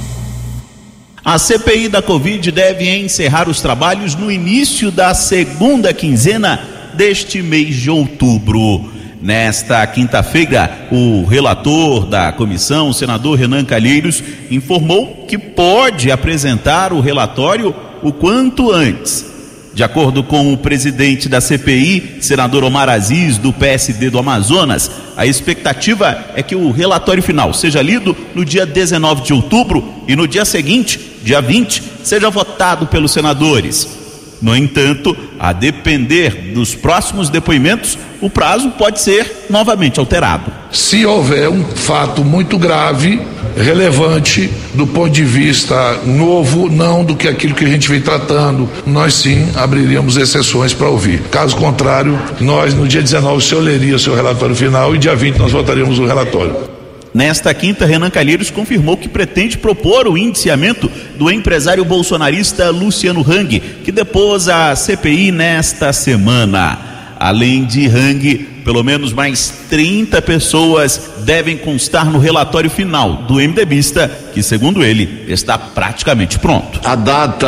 A 1.23 1.37
CPI 1.37 1.89
da 1.89 2.01
Covid 2.01 2.49
deve 2.49 2.89
encerrar 2.97 3.49
os 3.49 3.59
trabalhos 3.59 4.15
no 4.15 4.31
início 4.31 4.89
da 4.89 5.13
segunda 5.13 5.93
quinzena 5.93 6.61
deste 6.93 7.41
mês 7.41 7.75
de 7.75 7.89
outubro. 7.89 8.89
Nesta 9.25 9.87
quinta-feira, 9.87 10.87
o 10.91 11.25
relator 11.25 12.05
da 12.05 12.31
comissão, 12.31 12.89
o 12.89 12.93
senador 12.93 13.39
Renan 13.39 13.65
Calheiros, 13.65 14.23
informou 14.51 15.25
que 15.27 15.35
pode 15.35 16.11
apresentar 16.11 16.93
o 16.93 16.99
relatório 16.99 17.73
o 18.03 18.13
quanto 18.13 18.71
antes. 18.71 19.25
De 19.73 19.83
acordo 19.83 20.23
com 20.23 20.53
o 20.53 20.57
presidente 20.57 21.27
da 21.27 21.41
CPI, 21.41 22.17
senador 22.21 22.63
Omar 22.63 22.87
Aziz, 22.87 23.39
do 23.39 23.51
PSD 23.51 24.11
do 24.11 24.19
Amazonas, 24.19 24.91
a 25.17 25.25
expectativa 25.25 26.23
é 26.35 26.43
que 26.43 26.55
o 26.55 26.69
relatório 26.69 27.23
final 27.23 27.51
seja 27.51 27.81
lido 27.81 28.15
no 28.35 28.45
dia 28.45 28.63
19 28.63 29.23
de 29.23 29.33
outubro 29.33 29.83
e 30.07 30.15
no 30.15 30.27
dia 30.27 30.45
seguinte, 30.45 30.99
dia 31.23 31.41
20, 31.41 31.81
seja 32.03 32.29
votado 32.29 32.85
pelos 32.85 33.11
senadores. 33.11 34.04
No 34.41 34.55
entanto, 34.55 35.15
a 35.39 35.53
depender 35.53 36.51
dos 36.53 36.75
próximos 36.75 37.29
depoimentos, 37.29 37.97
o 38.21 38.29
prazo 38.29 38.71
pode 38.71 38.99
ser 38.99 39.45
novamente 39.49 39.99
alterado. 39.99 40.51
Se 40.71 41.05
houver 41.05 41.49
um 41.49 41.63
fato 41.63 42.23
muito 42.23 42.57
grave, 42.57 43.21
relevante 43.55 44.49
do 44.73 44.85
ponto 44.85 45.11
de 45.11 45.23
vista 45.23 45.99
novo, 46.05 46.69
não 46.69 47.03
do 47.03 47.15
que 47.15 47.27
aquilo 47.27 47.55
que 47.55 47.63
a 47.63 47.69
gente 47.69 47.89
vem 47.89 48.01
tratando, 48.01 48.69
nós 48.85 49.13
sim 49.13 49.47
abriríamos 49.55 50.17
exceções 50.17 50.73
para 50.73 50.87
ouvir. 50.87 51.21
Caso 51.31 51.55
contrário, 51.55 52.19
nós 52.39 52.73
no 52.73 52.87
dia 52.87 53.01
19 53.01 53.37
o 53.37 53.41
senhor 53.41 53.61
leria 53.61 53.95
o 53.95 53.99
seu 53.99 54.15
relatório 54.15 54.55
final 54.55 54.93
e 54.95 54.97
dia 54.97 55.15
20 55.15 55.37
nós 55.37 55.51
votaríamos 55.51 55.99
o 55.99 56.05
relatório. 56.05 56.74
Nesta 57.15 57.53
quinta, 57.53 57.85
Renan 57.85 58.09
Calheiros 58.09 58.51
confirmou 58.51 58.97
que 58.97 59.07
pretende 59.07 59.57
propor 59.57 60.05
o 60.05 60.17
indiciamento 60.17 60.91
do 61.17 61.31
empresário 61.31 61.85
bolsonarista 61.85 62.69
Luciano 62.69 63.21
Hang, 63.21 63.57
que 63.57 63.89
depôs 63.89 64.49
a 64.49 64.75
CPI 64.75 65.31
nesta 65.31 65.93
semana. 65.93 67.15
Além 67.17 67.63
de 67.63 67.87
Hang, 67.87 68.54
Pelo 68.65 68.83
menos 68.83 69.13
mais 69.13 69.53
30 69.69 70.19
pessoas 70.23 71.11
devem 71.19 71.55
constar 71.55 72.11
no 72.11 72.17
relatório 72.17 72.69
final 72.69 73.13
do 73.27 73.35
MDBista, 73.35 74.07
que, 74.33 74.41
segundo 74.41 74.83
ele, 74.83 75.23
está 75.27 75.55
praticamente 75.55 76.39
pronto. 76.39 76.81
A 76.83 76.95
data 76.95 77.45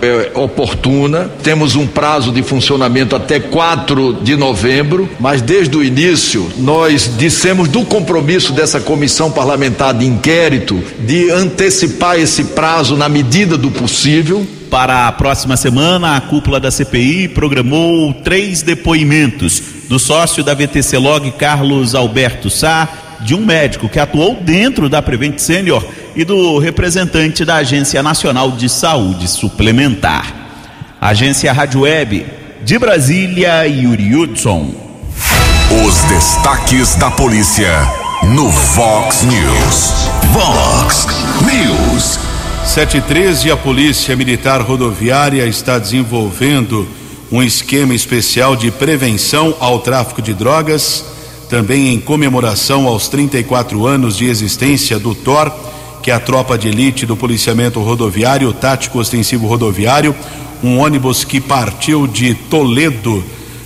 é 0.00 0.30
oportuna, 0.38 1.28
temos 1.42 1.74
um 1.74 1.84
prazo 1.84 2.30
de 2.30 2.44
funcionamento 2.44 3.16
até 3.16 3.40
4 3.40 4.20
de 4.22 4.36
novembro, 4.36 5.10
mas 5.18 5.42
desde 5.42 5.76
o 5.76 5.82
início 5.82 6.48
nós 6.58 7.10
dissemos 7.18 7.68
do 7.68 7.84
compromisso 7.84 8.52
dessa 8.52 8.80
comissão 8.80 9.32
parlamentar 9.32 9.92
de 9.92 10.06
inquérito 10.06 10.80
de 11.00 11.28
antecipar 11.32 12.20
esse 12.20 12.44
prazo 12.44 12.96
na 12.96 13.08
medida 13.08 13.58
do 13.58 13.70
possível. 13.72 14.46
Para 14.72 15.06
a 15.06 15.12
próxima 15.12 15.54
semana, 15.54 16.16
a 16.16 16.20
cúpula 16.22 16.58
da 16.58 16.70
CPI 16.70 17.28
programou 17.28 18.14
três 18.14 18.62
depoimentos 18.62 19.62
do 19.86 19.98
sócio 19.98 20.42
da 20.42 20.54
VTC 20.54 20.96
Log, 20.96 21.30
Carlos 21.32 21.94
Alberto 21.94 22.48
Sá, 22.48 22.88
de 23.20 23.34
um 23.34 23.44
médico 23.44 23.86
que 23.86 23.98
atuou 24.00 24.34
dentro 24.34 24.88
da 24.88 25.02
Prevent 25.02 25.38
Senior 25.38 25.84
e 26.16 26.24
do 26.24 26.58
representante 26.58 27.44
da 27.44 27.56
Agência 27.56 28.02
Nacional 28.02 28.52
de 28.52 28.66
Saúde 28.70 29.28
Suplementar. 29.28 30.32
Agência 30.98 31.52
Rádio 31.52 31.82
Web 31.82 32.24
de 32.64 32.78
Brasília, 32.78 33.68
Yuri 33.68 34.16
Hudson. 34.16 34.74
Os 35.86 36.02
destaques 36.04 36.94
da 36.94 37.10
polícia 37.10 37.70
no 38.22 38.48
Vox 38.48 39.22
News. 39.24 40.08
Vox 40.32 41.06
News. 41.42 42.31
713, 42.64 43.50
a 43.50 43.56
Polícia 43.56 44.16
Militar 44.16 44.62
Rodoviária 44.62 45.44
está 45.46 45.78
desenvolvendo 45.78 46.88
um 47.30 47.42
esquema 47.42 47.92
especial 47.92 48.56
de 48.56 48.70
prevenção 48.70 49.54
ao 49.58 49.80
tráfico 49.80 50.22
de 50.22 50.32
drogas, 50.32 51.04
também 51.50 51.92
em 51.92 52.00
comemoração 52.00 52.86
aos 52.86 53.08
34 53.08 53.84
anos 53.84 54.16
de 54.16 54.26
existência 54.26 54.98
do 54.98 55.14
TOR, 55.14 55.52
que 56.02 56.10
é 56.10 56.14
a 56.14 56.20
tropa 56.20 56.56
de 56.56 56.68
elite 56.68 57.04
do 57.04 57.16
policiamento 57.16 57.80
rodoviário, 57.80 58.52
tático 58.52 59.00
ostensivo 59.00 59.46
rodoviário, 59.46 60.14
um 60.62 60.78
ônibus 60.78 61.24
que 61.24 61.40
partiu 61.40 62.06
de 62.06 62.32
Toledo, 62.34 63.22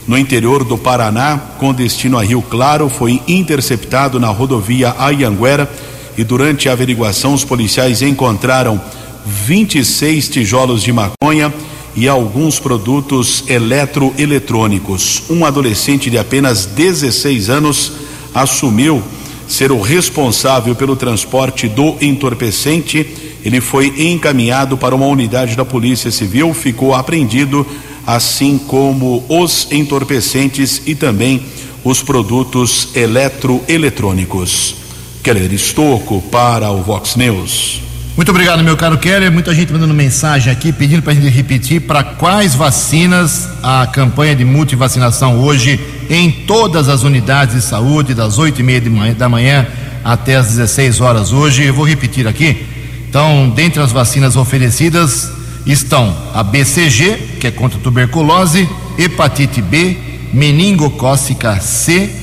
no 0.09 0.19
interior 0.19 0.65
do 0.65 0.79
Paraná, 0.79 1.39
com 1.59 1.73
destino 1.73 2.19
a 2.19 2.25
Rio 2.25 2.43
Claro, 2.43 2.89
foi 2.89 3.23
interceptado 3.29 4.19
na 4.19 4.29
rodovia 4.29 4.97
Ayanguera 4.99 5.71
e 6.17 6.25
durante 6.25 6.69
a 6.69 6.73
averiguação 6.73 7.35
os 7.35 7.45
policiais 7.45 8.03
encontraram 8.03 8.81
26 9.25 10.29
tijolos 10.29 10.83
de 10.83 10.93
maconha 10.93 11.53
e 11.97 12.07
alguns 12.07 12.61
produtos 12.61 13.45
eletroeletrônicos. 13.49 15.25
Um 15.31 15.45
adolescente 15.45 16.11
de 16.11 16.19
apenas 16.19 16.67
16 16.67 17.49
anos 17.49 17.93
assumiu 18.35 19.03
ser 19.49 19.73
o 19.73 19.81
responsável 19.81 20.75
pelo 20.75 20.95
transporte 20.95 21.69
do 21.69 21.97
entorpecente. 22.01 23.07
Ele 23.45 23.61
foi 23.61 24.11
encaminhado 24.11 24.77
para 24.77 24.95
uma 24.95 25.07
unidade 25.07 25.57
da 25.57 25.65
Polícia 25.65 26.11
Civil, 26.11 26.53
ficou 26.53 26.95
apreendido, 26.95 27.67
assim 28.07 28.59
como 28.59 29.25
os 29.29 29.69
entorpecentes 29.71 30.83
e 30.85 30.95
também 30.95 31.47
os 31.83 32.03
produtos 32.03 32.89
eletroeletrônicos. 32.95 34.86
Keller 35.27 35.53
Estocco 35.53 36.23
para 36.31 36.71
o 36.71 36.85
Vox 36.85 37.17
News. 37.17 37.83
Muito 38.15 38.29
obrigado, 38.29 38.63
meu 38.63 38.77
caro 38.77 38.97
Keller. 38.97 39.33
Muita 39.33 39.53
gente 39.53 39.73
mandando 39.73 39.93
mensagem 39.93 40.53
aqui 40.53 40.73
pedindo 40.73 41.03
para 41.03 41.11
a 41.11 41.17
gente 41.17 41.29
repetir 41.29 41.81
para 41.81 42.05
quais 42.05 42.55
vacinas 42.55 43.49
a 43.61 43.89
campanha 43.89 44.37
de 44.37 44.45
multivacinação 44.45 45.41
hoje 45.41 45.81
em 46.09 46.31
todas 46.31 46.89
as 46.89 47.03
unidades 47.03 47.57
de 47.57 47.63
saúde, 47.63 48.15
das 48.15 48.39
oito 48.39 48.61
e 48.61 48.63
meia 48.63 48.81
da 49.19 49.29
manhã 49.29 49.67
até 50.05 50.37
as 50.37 50.47
16 50.47 51.01
horas 51.01 51.33
hoje. 51.33 51.65
Eu 51.65 51.75
vou 51.75 51.85
repetir 51.85 52.29
aqui. 52.29 52.65
Então, 53.09 53.51
dentre 53.51 53.83
as 53.83 53.91
vacinas 53.91 54.37
oferecidas 54.37 55.33
estão 55.67 56.17
a 56.35 56.45
BCG, 56.45 57.39
que 57.41 57.49
é 57.49 57.51
contra 57.51 57.81
tuberculose, 57.81 58.69
hepatite 58.97 59.61
B, 59.61 59.97
meningocócica 60.33 61.59
C, 61.59 62.15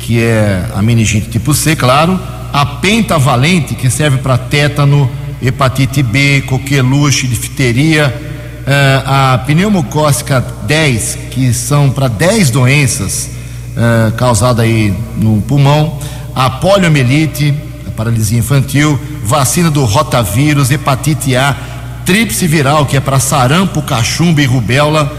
que 0.00 0.18
é 0.18 0.64
a 0.74 0.82
meningite 0.82 1.30
tipo 1.30 1.54
C, 1.54 1.76
claro, 1.76 2.18
a 2.52 2.66
pentavalente, 2.66 3.74
que 3.74 3.88
serve 3.90 4.18
para 4.18 4.36
tétano, 4.36 5.10
hepatite 5.42 6.02
B, 6.02 6.42
coqueluche, 6.42 7.26
difteria, 7.26 8.14
uh, 8.60 9.02
a 9.06 9.38
pneumocócica 9.46 10.44
10, 10.66 11.18
que 11.30 11.52
são 11.54 11.90
para 11.90 12.08
10 12.08 12.50
doenças 12.50 13.30
uh, 13.76 14.12
causadas 14.12 14.64
aí 14.64 14.94
no 15.16 15.40
pulmão, 15.42 15.98
a 16.34 16.50
poliomielite, 16.50 17.54
a 17.86 17.90
paralisia 17.90 18.38
infantil, 18.38 18.98
vacina 19.24 19.70
do 19.70 19.84
rotavírus, 19.84 20.70
hepatite 20.70 21.36
A, 21.36 21.56
tríplice 22.04 22.46
viral, 22.46 22.86
que 22.86 22.96
é 22.96 23.00
para 23.00 23.18
sarampo, 23.18 23.82
cachumba 23.82 24.42
e 24.42 24.46
rubéola, 24.46 25.12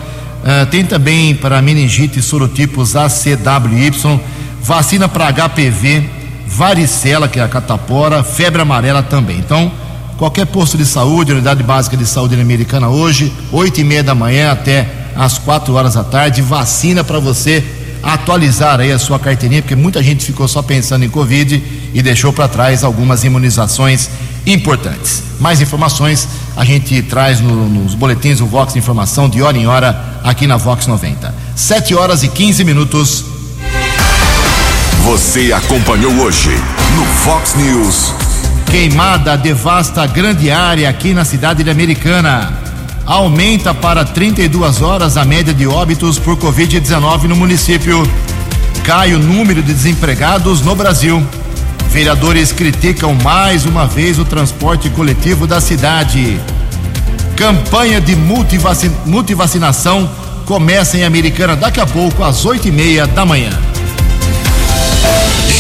uh, 0.43 0.65
tem 0.67 0.85
também 0.85 1.33
para 1.35 1.61
meningite 1.61 2.21
sorotipos 2.21 2.95
ACWY, 2.95 3.91
vacina 4.61 5.09
para 5.09 5.31
HPV, 5.31 6.20
varicela, 6.55 7.27
que 7.27 7.39
é 7.39 7.43
a 7.43 7.47
catapora, 7.47 8.23
febre 8.23 8.61
amarela 8.61 9.01
também. 9.01 9.37
Então, 9.37 9.71
qualquer 10.17 10.45
posto 10.45 10.77
de 10.77 10.85
saúde, 10.85 11.31
unidade 11.31 11.63
básica 11.63 11.95
de 11.95 12.05
saúde 12.05 12.39
americana 12.39 12.89
hoje, 12.89 13.31
oito 13.51 13.79
e 13.79 13.83
meia 13.83 14.03
da 14.03 14.13
manhã 14.13 14.51
até 14.51 14.87
às 15.15 15.37
quatro 15.37 15.73
horas 15.73 15.93
da 15.93 16.03
tarde, 16.03 16.41
vacina 16.41 17.03
para 17.03 17.19
você 17.19 17.63
atualizar 18.03 18.79
aí 18.79 18.91
a 18.91 18.99
sua 18.99 19.19
carteirinha, 19.19 19.61
porque 19.61 19.75
muita 19.75 20.01
gente 20.01 20.25
ficou 20.25 20.47
só 20.47 20.61
pensando 20.61 21.05
em 21.05 21.09
Covid 21.09 21.63
e 21.93 22.01
deixou 22.01 22.33
para 22.33 22.47
trás 22.47 22.83
algumas 22.83 23.23
imunizações 23.23 24.09
importantes. 24.45 25.23
Mais 25.39 25.61
informações 25.61 26.27
a 26.55 26.65
gente 26.65 27.01
traz 27.03 27.39
no, 27.39 27.69
nos 27.69 27.93
boletins 27.93 28.39
do 28.39 28.45
Vox 28.45 28.75
Informação 28.75 29.29
de 29.29 29.41
hora 29.41 29.57
em 29.57 29.67
hora 29.67 30.19
aqui 30.23 30.47
na 30.47 30.57
Vox 30.57 30.87
90. 30.87 31.33
Sete 31.55 31.95
horas 31.95 32.23
e 32.23 32.27
15 32.27 32.63
minutos. 32.63 33.30
Você 35.03 35.51
acompanhou 35.51 36.13
hoje 36.19 36.51
no 36.95 37.03
Fox 37.05 37.55
News. 37.55 38.13
Queimada 38.69 39.35
devasta 39.35 40.05
grande 40.05 40.51
área 40.51 40.87
aqui 40.87 41.11
na 41.11 41.25
cidade 41.25 41.63
de 41.63 41.71
Americana. 41.71 42.53
Aumenta 43.03 43.73
para 43.73 44.05
32 44.05 44.83
horas 44.83 45.17
a 45.17 45.25
média 45.25 45.55
de 45.55 45.65
óbitos 45.65 46.19
por 46.19 46.37
Covid-19 46.37 47.23
no 47.23 47.35
município. 47.35 48.07
Cai 48.83 49.15
o 49.15 49.19
número 49.19 49.63
de 49.63 49.73
desempregados 49.73 50.61
no 50.61 50.75
Brasil. 50.75 51.25
Vereadores 51.89 52.51
criticam 52.51 53.15
mais 53.23 53.65
uma 53.65 53.87
vez 53.87 54.19
o 54.19 54.23
transporte 54.23 54.87
coletivo 54.91 55.47
da 55.47 55.59
cidade. 55.59 56.39
Campanha 57.35 57.99
de 57.99 58.15
multivacin 58.15 58.91
multivacinação 59.07 60.07
começa 60.45 60.95
em 60.95 61.03
Americana 61.03 61.55
daqui 61.55 61.79
a 61.79 61.87
pouco, 61.87 62.23
às 62.23 62.45
oito 62.45 62.67
e 62.67 62.71
meia 62.71 63.07
da 63.07 63.25
manhã. 63.25 63.70